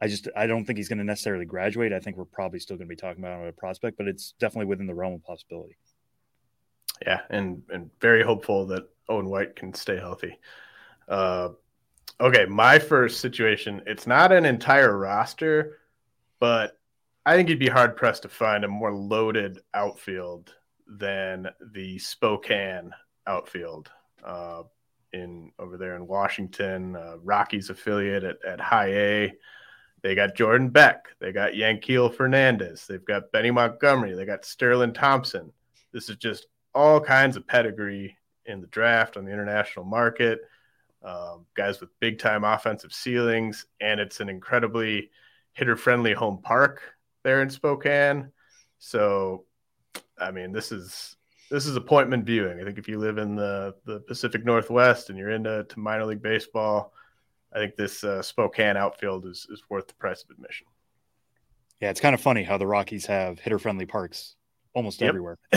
[0.00, 1.92] I just I don't think he's going to necessarily graduate.
[1.92, 4.32] I think we're probably still going to be talking about him a prospect, but it's
[4.38, 5.76] definitely within the realm of possibility.
[7.06, 10.38] Yeah, and and very hopeful that Owen White can stay healthy.
[11.06, 11.50] Uh,
[12.18, 13.82] okay, my first situation.
[13.86, 15.78] It's not an entire roster,
[16.38, 16.78] but
[17.26, 20.54] I think you'd be hard pressed to find a more loaded outfield
[20.86, 22.92] than the Spokane
[23.26, 23.90] outfield
[24.24, 24.62] uh,
[25.12, 26.96] in over there in Washington.
[26.96, 29.32] Uh, Rockies affiliate at, at High A.
[30.02, 31.08] They got Jordan Beck.
[31.20, 32.86] They got Yanquiel Fernandez.
[32.86, 34.14] They've got Benny Montgomery.
[34.14, 35.52] They got Sterling Thompson.
[35.92, 38.16] This is just all kinds of pedigree
[38.46, 40.40] in the draft on the international market.
[41.02, 45.10] Um, guys with big time offensive ceilings, and it's an incredibly
[45.52, 46.82] hitter friendly home park
[47.22, 48.30] there in Spokane.
[48.78, 49.44] So,
[50.18, 51.16] I mean, this is
[51.50, 52.60] this is appointment viewing.
[52.60, 56.06] I think if you live in the the Pacific Northwest and you're into to minor
[56.06, 56.92] league baseball,
[57.52, 60.66] I think this uh, Spokane outfield is is worth the price of admission.
[61.80, 64.36] Yeah, it's kind of funny how the Rockies have hitter friendly parks
[64.74, 65.08] almost yep.
[65.08, 65.38] everywhere.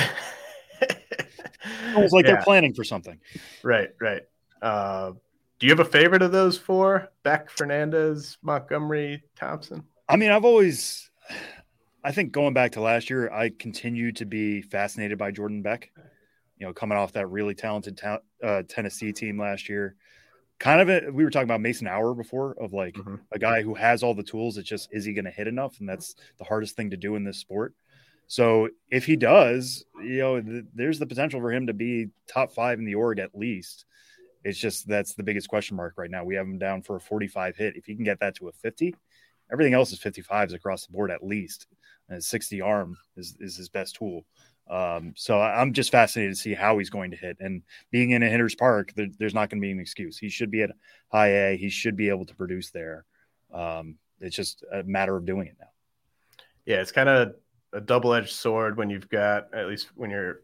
[1.95, 2.33] almost like yeah.
[2.33, 3.19] they're planning for something.
[3.61, 4.21] Right, right.
[4.61, 5.11] Uh,
[5.59, 7.09] do you have a favorite of those four?
[7.23, 9.83] Beck, Fernandez, Montgomery, Thompson.
[10.09, 11.09] I mean, I've always
[12.03, 15.91] I think going back to last year, I continue to be fascinated by Jordan Beck.
[16.57, 19.95] You know, coming off that really talented ta- uh, Tennessee team last year,
[20.59, 23.15] kind of a, we were talking about Mason Auer before of like mm-hmm.
[23.31, 24.57] a guy who has all the tools.
[24.57, 27.15] It's just is he going to hit enough, and that's the hardest thing to do
[27.15, 27.73] in this sport.
[28.27, 32.53] So if he does, you know, th- there's the potential for him to be top
[32.53, 33.85] five in the org at least.
[34.43, 36.23] It's just that's the biggest question mark right now.
[36.23, 37.77] We have him down for a 45 hit.
[37.77, 38.93] If he can get that to a 50,
[39.51, 41.67] everything else is 55s across the board at least.
[42.09, 44.25] And 60 arm is, is his best tool.
[44.69, 47.37] Um, so I'm just fascinated to see how he's going to hit.
[47.39, 50.17] And being in a hitter's park, there, there's not going to be an excuse.
[50.17, 50.71] He should be at
[51.11, 51.57] high A.
[51.57, 53.05] He should be able to produce there.
[53.53, 55.67] Um, it's just a matter of doing it now.
[56.65, 57.35] Yeah, it's kind of
[57.73, 60.41] a double edged sword when you've got at least when you're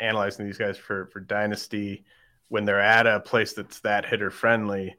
[0.00, 2.04] analyzing these guys for for dynasty
[2.48, 4.96] when they're at a place that's that hitter friendly.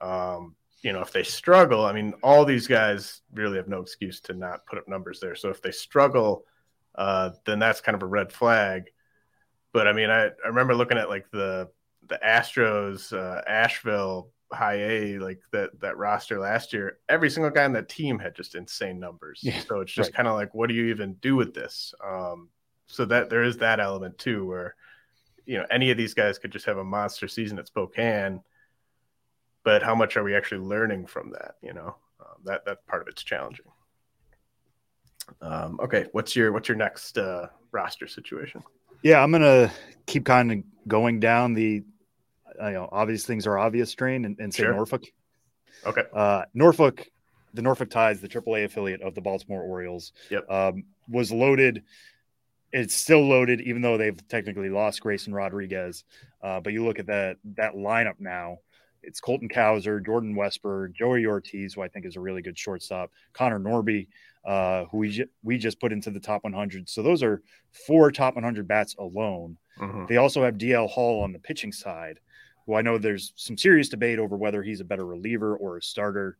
[0.00, 0.54] Um,
[0.86, 4.32] you know, if they struggle, I mean, all these guys really have no excuse to
[4.32, 5.34] not put up numbers there.
[5.34, 6.44] So if they struggle
[6.96, 8.90] uh, then that's kind of a red flag.
[9.72, 11.68] But I mean, I, I remember looking at like the
[12.08, 16.98] the Astros uh, Asheville high A like that that roster last year.
[17.08, 19.40] Every single guy on that team had just insane numbers.
[19.42, 20.14] Yeah, so it's just right.
[20.14, 21.94] kind of like, what do you even do with this?
[22.04, 22.48] Um,
[22.86, 24.74] so that there is that element too, where
[25.44, 28.40] you know any of these guys could just have a monster season at Spokane.
[29.66, 31.56] But how much are we actually learning from that?
[31.60, 33.66] You know, um, that that part of it's challenging.
[35.40, 38.62] Um, okay, what's your what's your next uh, roster situation?
[39.02, 39.72] Yeah, I'm gonna
[40.06, 44.54] keep kind of going down the, you know, obvious things are obvious train and, and
[44.54, 44.72] say sure.
[44.72, 45.02] Norfolk.
[45.84, 46.04] Okay.
[46.14, 47.04] Uh, Norfolk,
[47.52, 50.48] the Norfolk Tides, the AAA affiliate of the Baltimore Orioles, yep.
[50.48, 51.82] um, was loaded.
[52.72, 56.04] It's still loaded, even though they've technically lost Grayson Rodriguez.
[56.40, 58.58] Uh, but you look at that that lineup now.
[59.06, 63.12] It's Colton Cowser, Jordan Westburg, Joey Ortiz, who I think is a really good shortstop,
[63.32, 64.08] Connor Norby,
[64.44, 66.88] uh, who we, j- we just put into the top 100.
[66.88, 67.42] So those are
[67.86, 69.56] four top 100 bats alone.
[69.78, 70.06] Mm-hmm.
[70.06, 72.18] They also have DL Hall on the pitching side,
[72.66, 75.82] who I know there's some serious debate over whether he's a better reliever or a
[75.82, 76.36] starter.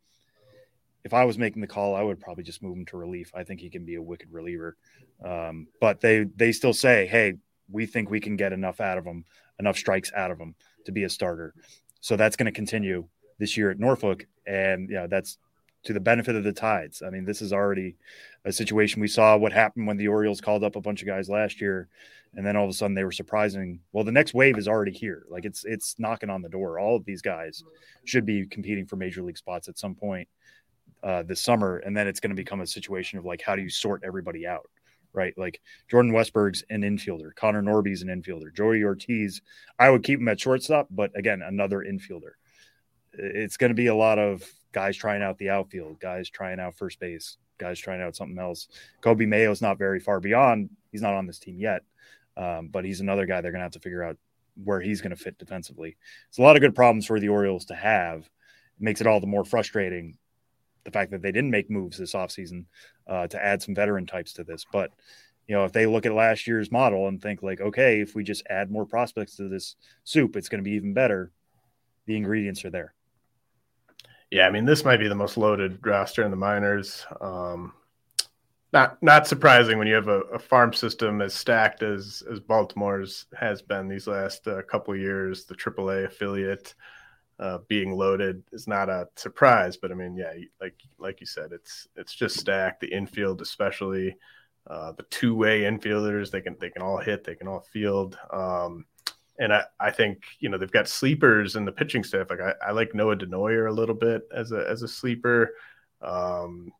[1.05, 3.31] If I was making the call, I would probably just move him to relief.
[3.33, 4.77] I think he can be a wicked reliever.
[5.25, 7.35] Um, but they they still say, hey,
[7.71, 9.25] we think we can get enough out of him,
[9.61, 10.55] enough strikes out of him
[10.85, 11.55] to be a starter.
[12.01, 13.07] So that's going to continue
[13.39, 15.39] this year at Norfolk, and yeah, that's
[15.85, 17.03] to the benefit of the Tides.
[17.03, 17.97] I mean, this is already
[18.45, 21.29] a situation we saw what happened when the Orioles called up a bunch of guys
[21.29, 21.89] last year,
[22.35, 23.81] and then all of a sudden they were surprising.
[23.93, 25.25] Well, the next wave is already here.
[25.29, 26.79] Like it's it's knocking on the door.
[26.79, 27.63] All of these guys
[28.05, 30.29] should be competing for major league spots at some point
[31.03, 33.63] uh, this summer, and then it's going to become a situation of like how do
[33.63, 34.69] you sort everybody out,
[35.17, 35.35] right?
[35.37, 35.61] Like
[35.91, 39.41] Jordan Westburg's an infielder, Connor Norby's an infielder, Joey Ortiz.
[39.79, 42.33] I would keep him at shortstop, but again, another infielder.
[43.13, 46.77] It's going to be a lot of guys trying out the outfield, guys trying out
[46.77, 48.69] first base, guys trying out something else.
[49.03, 50.69] Coby Mayo's not very far beyond.
[50.93, 51.83] He's not on this team yet,
[52.37, 54.19] um, but he's another guy they're going to have to figure out
[54.63, 55.97] where he's going to fit defensively.
[56.29, 58.21] It's a lot of good problems for the Orioles to have.
[58.21, 58.29] It
[58.81, 60.19] makes it all the more frustrating
[60.87, 62.65] the fact that they didn't make moves this offseason
[63.07, 64.65] uh, to add some veteran types to this.
[64.73, 64.91] But
[65.47, 68.25] you know, if they look at last year's model and think like, okay, if we
[68.25, 71.31] just add more prospects to this soup, it's going to be even better.
[72.07, 72.95] The ingredients are there.
[74.31, 77.07] Yeah, I mean, this might be the most loaded roster in the minors.
[77.21, 77.73] Um,
[78.73, 83.27] not not surprising when you have a, a, farm system as stacked as as Baltimore's
[83.39, 85.45] has been these last uh, couple years.
[85.45, 86.75] The AAA affiliate
[87.39, 91.53] uh, being loaded is not a surprise, but I mean, yeah, like like you said,
[91.53, 92.81] it's it's just stacked.
[92.81, 94.17] The infield, especially
[94.67, 98.19] uh, the two way infielders, they can they can all hit, they can all field.
[98.33, 98.87] Um,
[99.39, 102.31] and I, I think you know they've got sleepers in the pitching staff.
[102.31, 105.55] Like I, I like Noah Denoyer a little bit as a as a sleeper.
[106.01, 106.73] Um,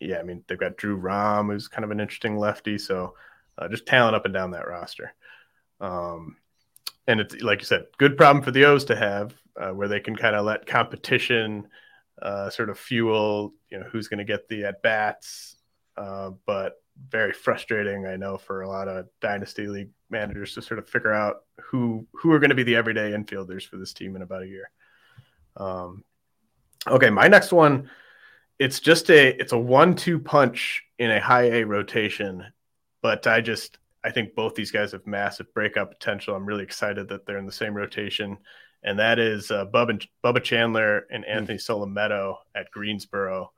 [0.00, 2.78] yeah, I mean they've got Drew Rom, who's kind of an interesting lefty.
[2.78, 3.14] So
[3.56, 5.14] uh, just talent up and down that roster.
[5.80, 6.36] Um,
[7.06, 10.00] and it's like you said, good problem for the O's to have, uh, where they
[10.00, 11.68] can kind of let competition
[12.20, 15.56] uh, sort of fuel, you know, who's going to get the at bats.
[15.96, 16.74] Uh, but
[17.08, 21.12] very frustrating, I know, for a lot of dynasty league managers to sort of figure
[21.12, 24.42] out who who are going to be the everyday infielders for this team in about
[24.42, 24.70] a year.
[25.56, 26.04] Um,
[26.86, 27.90] okay, my next one,
[28.58, 32.44] it's just a it's a one-two punch in a high A rotation,
[33.02, 36.34] but I just I think both these guys have massive breakout potential.
[36.34, 38.38] I'm really excited that they're in the same rotation,
[38.82, 41.30] and that is uh, Bubba, Bubba Chandler and hmm.
[41.30, 41.66] Anthony mm.
[41.66, 43.52] Solometo at Greensboro.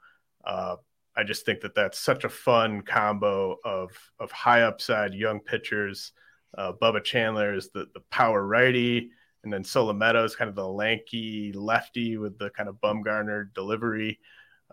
[0.45, 0.77] Uh,
[1.17, 6.13] I just think that that's such a fun combo of of high upside young pitchers.
[6.57, 9.11] Uh, Bubba Chandler is the the power righty,
[9.43, 14.21] and then Solometo is kind of the lanky lefty with the kind of Bumgarner delivery.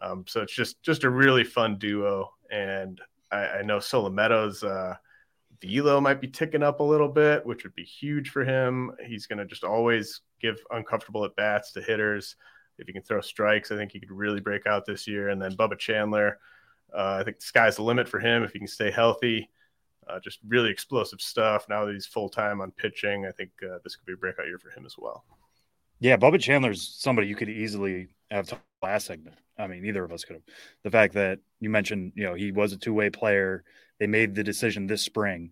[0.01, 3.01] Um, so it's just just a really fun duo, and
[3.31, 4.95] I, I know Solometo's uh,
[5.61, 8.91] velo might be ticking up a little bit, which would be huge for him.
[9.05, 12.35] He's going to just always give uncomfortable at bats to hitters.
[12.77, 15.29] If he can throw strikes, I think he could really break out this year.
[15.29, 16.39] And then Bubba Chandler,
[16.95, 19.49] uh, I think the sky's the limit for him if he can stay healthy.
[20.07, 21.65] Uh, just really explosive stuff.
[21.69, 24.45] Now that he's full time on pitching, I think uh, this could be a breakout
[24.45, 25.25] year for him as well.
[25.99, 28.53] Yeah, Bubba Chandler's somebody you could easily have
[28.83, 29.37] last segment.
[29.57, 30.43] I mean, either of us could have.
[30.83, 33.63] The fact that you mentioned, you know, he was a two way player.
[33.99, 35.51] They made the decision this spring,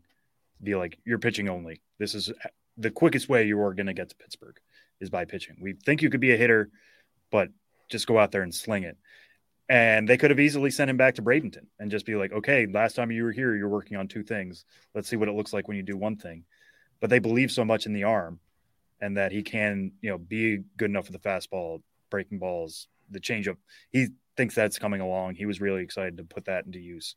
[0.58, 1.82] to be like, you're pitching only.
[2.00, 2.32] This is
[2.78, 4.60] the quickest way you are going to get to Pittsburgh
[5.00, 5.58] is by pitching.
[5.62, 6.70] We think you could be a hitter,
[7.32, 7.50] but
[7.90, 8.98] just go out there and sling it.
[9.70, 12.68] And they could have easily sent him back to Bradenton and just be like, okay,
[12.68, 14.66] last time you were here, you're working on two things.
[14.94, 16.44] Let's see what it looks like when you do one thing.
[17.00, 18.40] But they believe so much in the arm
[19.02, 23.20] and that he can, you know, be good enough for the fastball, breaking balls, the
[23.20, 23.58] changeup.
[23.90, 25.36] He thinks that's coming along.
[25.36, 27.16] He was really excited to put that into use.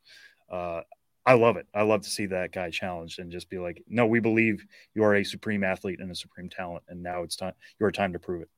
[0.49, 0.81] Uh,
[1.27, 1.67] I love it.
[1.73, 4.65] I love to see that guy challenged and just be like, no, we believe
[4.95, 8.13] you are a supreme athlete and a supreme talent, and now it's time your time
[8.13, 8.49] to prove it.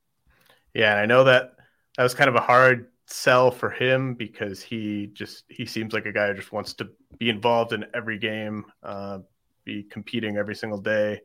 [0.76, 1.54] Yeah, and I know that
[1.98, 6.06] that was kind of a hard sell for him because he just he seems like
[6.06, 9.18] a guy who just wants to be involved in every game, uh,
[9.66, 11.22] be competing every single day.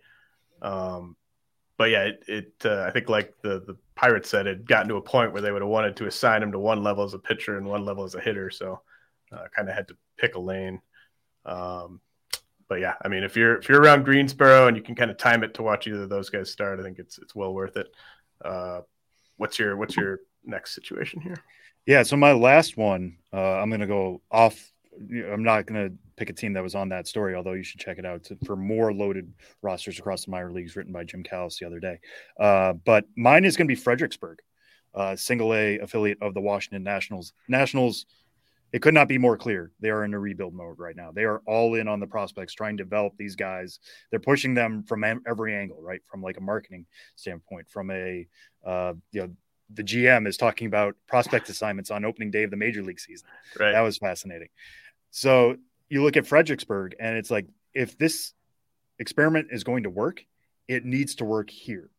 [0.63, 1.15] Um,
[1.77, 4.97] but yeah, it, it uh, I think like the the Pirates said, it gotten to
[4.97, 7.19] a point where they would have wanted to assign him to one level as a
[7.19, 8.49] pitcher and one level as a hitter.
[8.49, 8.81] So
[9.31, 10.81] uh, kind of had to pick a lane.
[11.45, 12.01] Um,
[12.69, 15.19] but yeah, I mean, if you're if you're around Greensboro and you can kind of
[15.19, 17.77] time it to watch either of those guys start, I think it's it's well worth
[17.77, 17.89] it.
[18.45, 18.81] Uh,
[19.37, 21.37] what's your what's your next situation here?
[21.87, 24.73] Yeah, so my last one, uh, I'm to go off.
[24.99, 27.99] I'm not to pick a team that was on that story, although you should check
[27.99, 31.59] it out to, for more loaded rosters across the minor leagues written by Jim Callis
[31.59, 31.99] the other day.
[32.39, 34.39] Uh, but mine is to be Fredericksburg,
[34.95, 37.33] uh, single A affiliate of the Washington Nationals.
[37.49, 38.07] Nationals,
[38.75, 39.71] it could not be more clear.
[39.79, 41.13] They are in a rebuild mode right now.
[41.13, 43.79] They are all in on the prospects, trying to develop these guys.
[44.11, 46.01] They're pushing them from every angle, right?
[46.11, 48.27] From like a marketing standpoint, from a,
[48.67, 49.31] uh, you know,
[49.73, 53.29] the GM is talking about prospect assignments on opening day of the major league season.
[53.61, 53.71] Right.
[53.71, 54.49] That was fascinating.
[55.13, 55.55] So
[55.89, 58.33] you look at Fredericksburg and it's like if this
[58.99, 60.25] experiment is going to work,
[60.67, 61.91] it needs to work here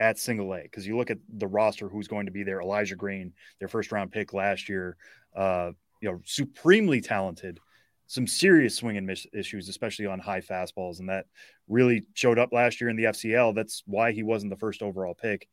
[0.00, 2.96] at single A because you look at the roster who's going to be there Elijah
[2.96, 4.96] Green, their first round pick last year,
[5.36, 5.70] uh,
[6.00, 7.58] you know, supremely talented,
[8.06, 11.00] some serious swing and miss issues, especially on high fastballs.
[11.00, 11.26] And that
[11.68, 13.54] really showed up last year in the FCL.
[13.54, 15.48] That's why he wasn't the first overall pick.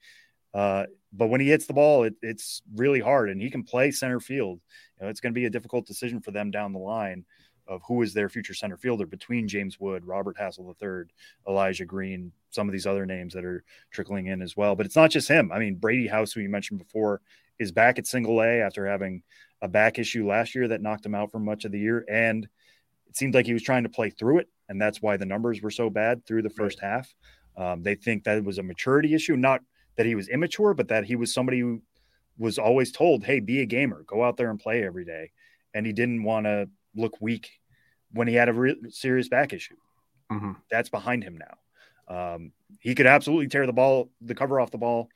[0.54, 3.92] Uh, but when he hits the ball, it, it's really hard and he can play
[3.92, 4.60] center field.
[5.00, 7.26] You know, it's going to be a difficult decision for them down the line
[7.68, 11.06] of who is their future center fielder between James Wood, Robert Hassel III,
[11.48, 14.76] Elijah Green, some of these other names that are trickling in as well.
[14.76, 15.52] But it's not just him.
[15.52, 17.22] I mean, Brady House, who you mentioned before,
[17.60, 19.24] is back at single A after having
[19.62, 22.06] a back issue last year that knocked him out for much of the year.
[22.10, 22.48] And
[23.08, 24.50] it seemed like he was trying to play through it.
[24.70, 26.90] And that's why the numbers were so bad through the first right.
[26.90, 27.14] half.
[27.56, 29.62] Um, they think that it was a maturity issue, not
[29.96, 31.82] that he was immature, but that he was somebody who
[32.38, 35.32] was always told, hey, be a gamer, go out there and play every day.
[35.74, 37.50] And he didn't want to look weak
[38.12, 39.76] when he had a re- serious back issue.
[40.32, 40.54] Mm-hmm.
[40.72, 41.56] That's behind him now.
[42.08, 45.10] Um, he could absolutely tear the ball, the cover off the ball,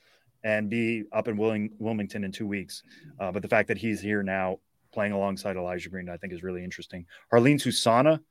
[0.43, 2.83] and be up in Willing, Wilmington in two weeks.
[3.19, 4.59] Uh, but the fact that he's here now
[4.93, 7.05] playing alongside Elijah Green, I think is really interesting.
[7.31, 8.21] Jarlin Susana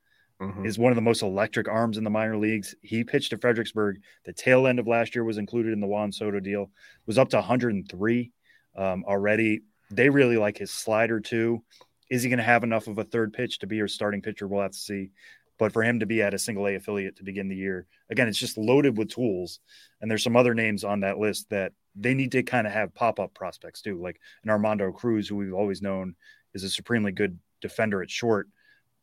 [0.41, 0.65] mm-hmm.
[0.65, 2.75] is one of the most electric arms in the minor leagues.
[2.81, 4.01] He pitched to Fredericksburg.
[4.25, 6.71] The tail end of last year was included in the Juan Soto deal,
[7.05, 8.31] was up to 103
[8.75, 9.61] um, already.
[9.91, 11.63] They really like his slider too.
[12.09, 14.47] Is he going to have enough of a third pitch to be your starting pitcher?
[14.47, 15.11] We'll have to see.
[15.57, 18.27] But for him to be at a single A affiliate to begin the year, again,
[18.27, 19.59] it's just loaded with tools.
[19.99, 22.93] And there's some other names on that list that they need to kind of have
[22.93, 26.15] pop up prospects too, like an Armando Cruz, who we've always known
[26.53, 28.47] is a supremely good defender at short.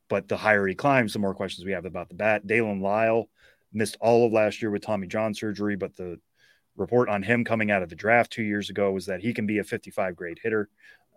[0.08, 2.46] But the higher he climbs, the more questions we have about the bat.
[2.46, 3.28] Daylen Lyle
[3.72, 6.20] missed all of last year with Tommy John surgery, but the
[6.76, 9.46] report on him coming out of the draft two years ago was that he can
[9.46, 10.68] be a 55 grade hitter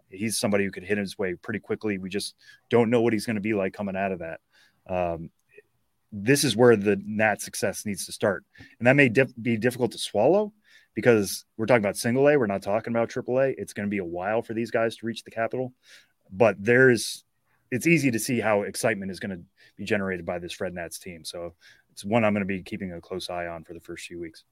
[0.09, 1.97] he's somebody who could hit his way pretty quickly.
[1.97, 2.35] We just
[2.69, 4.39] don't know what he's going to be like coming out of that.
[4.87, 5.29] Um,
[6.11, 8.45] this is where the Nat success needs to start,
[8.79, 10.53] and that may be difficult to swallow
[10.93, 12.37] because we're talking about single A.
[12.37, 13.49] We're not talking about triple A.
[13.49, 15.73] It's going to be a while for these guys to reach the capital,
[16.31, 17.23] but there's
[17.71, 19.41] it's easy to see how excitement is going to
[19.75, 21.25] be generated by this Fred Nats team.
[21.25, 21.53] So
[21.91, 24.19] it's one I'm going to be keeping a close eye on for the first few
[24.19, 24.43] weeks.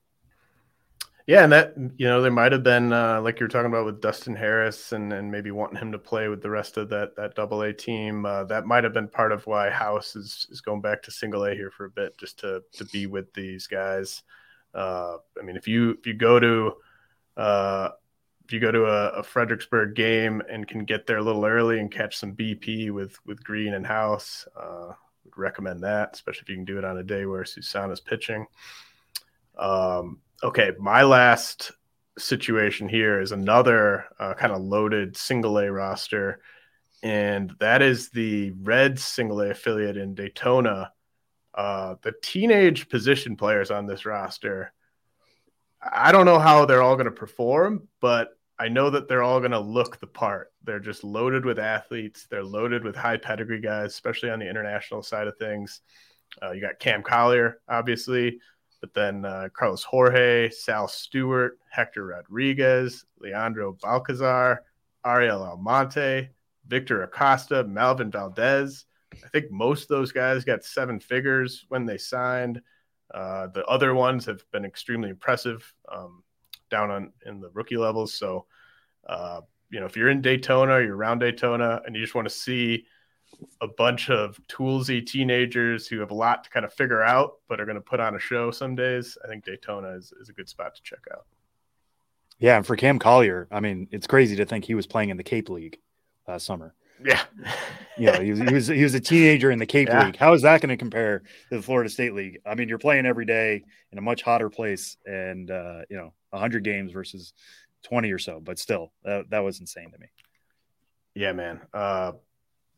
[1.28, 3.86] Yeah, and that you know there might have been uh, like you were talking about
[3.86, 7.16] with Dustin Harris and and maybe wanting him to play with the rest of that
[7.16, 8.28] that Double A team.
[8.28, 11.46] Uh, that might have been part of why House is is going back to Single
[11.46, 14.22] A here for a bit, just to to be with these guys.
[14.76, 16.74] Uh, I mean, if you if you go to
[17.38, 17.90] uh,
[18.44, 21.80] if you go to a, a, Fredericksburg game and can get there a little early
[21.80, 24.92] and catch some BP with with Green and House, uh,
[25.24, 28.46] would recommend that, especially if you can do it on a day where Susana's pitching.
[29.58, 31.72] Um, okay, my last
[32.20, 36.40] situation here is another uh, kind of loaded single A roster,
[37.02, 40.92] and that is the Reds single A affiliate in Daytona.
[41.56, 44.72] Uh, the teenage position players on this roster,
[45.82, 49.40] I don't know how they're all going to perform, but I know that they're all
[49.40, 50.54] going to look the part.
[50.64, 52.28] They're just loaded with athletes.
[52.30, 55.82] They're loaded with high pedigree guys, especially on the international side of things.
[56.42, 58.40] Uh, you got Cam Collier, obviously,
[58.86, 64.64] but then uh, Carlos Jorge, Sal Stewart, Hector Rodriguez, Leandro Balcazar,
[65.04, 66.30] Ariel Almonte,
[66.68, 68.86] Victor Acosta, Malvin Valdez.
[69.12, 72.62] I think most of those guys got seven figures when they signed.
[73.12, 76.22] Uh, the other ones have been extremely impressive um,
[76.70, 78.14] down on in the rookie levels.
[78.14, 78.46] So,
[79.10, 82.34] uh, you know, if you're in Daytona, you're around Daytona, and you just want to
[82.36, 82.86] see
[83.62, 87.60] a bunch of toolsy teenagers who have a lot to kind of figure out, but
[87.60, 90.34] are going to put on a show some days, I think Daytona is, is a
[90.34, 91.26] good spot to check out.
[92.40, 95.18] Yeah, and for Cam Collier, I mean, it's crazy to think he was playing in
[95.18, 95.80] the Cape League
[96.28, 96.74] last summer.
[97.04, 97.22] Yeah,
[97.98, 100.06] you know, he was, he was he was a teenager in the Cape yeah.
[100.06, 100.16] League.
[100.16, 101.20] How is that going to compare
[101.50, 102.40] to the Florida State League?
[102.46, 106.14] I mean, you're playing every day in a much hotter place, and uh, you know,
[106.32, 107.34] 100 games versus
[107.86, 110.08] 20 or so, but still, that, that was insane to me.
[111.14, 111.62] Yeah, man.
[111.74, 112.14] Uh,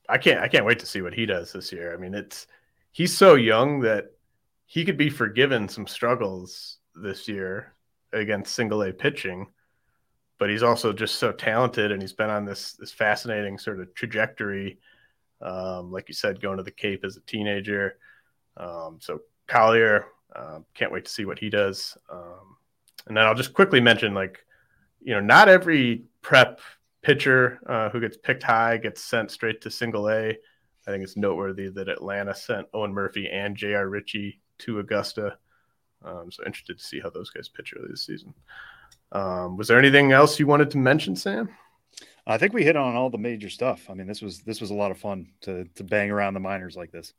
[0.09, 1.93] I can't I can't wait to see what he does this year.
[1.93, 2.47] I mean, it's
[2.91, 4.11] he's so young that
[4.65, 7.73] he could be forgiven some struggles this year
[8.13, 9.47] against single A pitching,
[10.37, 13.93] but he's also just so talented and he's been on this this fascinating sort of
[13.93, 14.79] trajectory.
[15.39, 17.97] Um, like you said, going to the Cape as a teenager.
[18.57, 20.05] Um, so Collier,
[20.35, 21.97] uh, can't wait to see what he does.
[22.11, 22.57] Um,
[23.07, 24.43] and then I'll just quickly mention, like,
[25.01, 26.59] you know, not every prep
[27.07, 30.31] pitcher uh, who gets picked high gets sent straight to single A.
[30.31, 33.87] I think it's noteworthy that Atlanta sent Owen Murphy and J.R.
[33.87, 35.37] Ritchie to Augusta.
[36.03, 38.33] Um, so interested to see how those guys pitch early this season.
[39.13, 41.47] Um, was there anything else you wanted to mention, Sam?
[42.25, 43.89] I think we hit on all the major stuff.
[43.89, 46.41] I mean, this was this was a lot of fun to to bang around the
[46.41, 47.13] minors like this.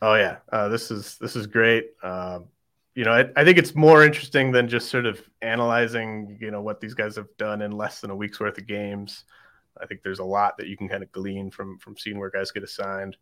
[0.00, 1.86] Oh yeah, uh, this is this is great.
[2.00, 2.40] Uh,
[2.94, 6.60] you know, I, I, think it's more interesting than just sort of analyzing, you know,
[6.60, 9.24] what these guys have done in less than a week's worth of games.
[9.80, 12.30] I think there's a lot that you can kind of glean from from seeing where
[12.30, 13.16] guys get assigned,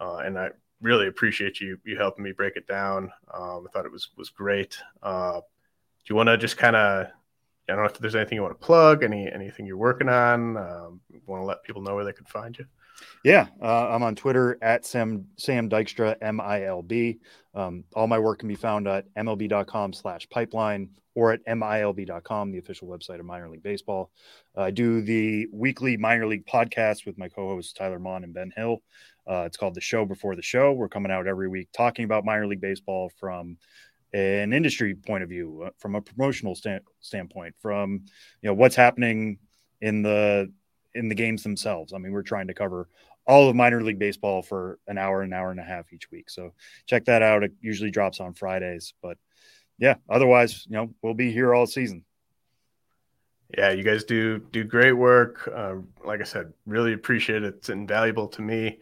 [0.00, 0.50] uh, and I
[0.80, 3.12] really appreciate you you helping me break it down.
[3.32, 4.76] Um, I thought it was was great.
[5.02, 8.42] Uh, do you want to just kind of I don't know if there's anything you
[8.42, 10.56] want to plug, any anything you're working on.
[10.56, 12.66] Um, want to let people know where they can find you.
[13.24, 17.18] Yeah, uh, I'm on Twitter at Sam Sam Dykstra M I L B.
[17.54, 23.20] Um, all my work can be found at MLB.com/pipeline or at MILB.com, the official website
[23.20, 24.10] of minor league baseball.
[24.56, 28.52] Uh, I do the weekly minor league podcast with my co-hosts Tyler Maun and Ben
[28.56, 28.82] Hill.
[29.28, 30.72] Uh, it's called the Show Before the Show.
[30.72, 33.58] We're coming out every week talking about minor league baseball from
[34.12, 38.04] an industry point of view, uh, from a promotional stand, standpoint, from
[38.42, 39.38] you know what's happening
[39.80, 40.52] in the
[40.94, 41.92] in the games themselves.
[41.92, 42.88] I mean, we're trying to cover
[43.26, 46.28] all of minor league baseball for an hour, an hour and a half each week.
[46.28, 46.52] So
[46.86, 47.44] check that out.
[47.44, 49.16] It usually drops on Fridays, but
[49.78, 52.04] yeah, otherwise, you know, we'll be here all season.
[53.56, 55.48] Yeah, you guys do do great work.
[55.52, 57.54] Uh, like I said, really appreciate it.
[57.56, 58.78] It's invaluable to me.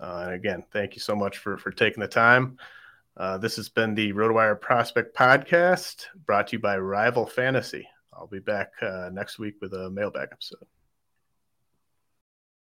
[0.00, 2.58] Uh, and again, thank you so much for for taking the time.
[3.16, 7.88] Uh, this has been the RotoWire Prospect Podcast, brought to you by Rival Fantasy.
[8.12, 10.66] I'll be back uh, next week with a mailbag episode.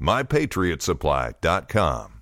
[0.00, 2.17] mypatriotsupply.com.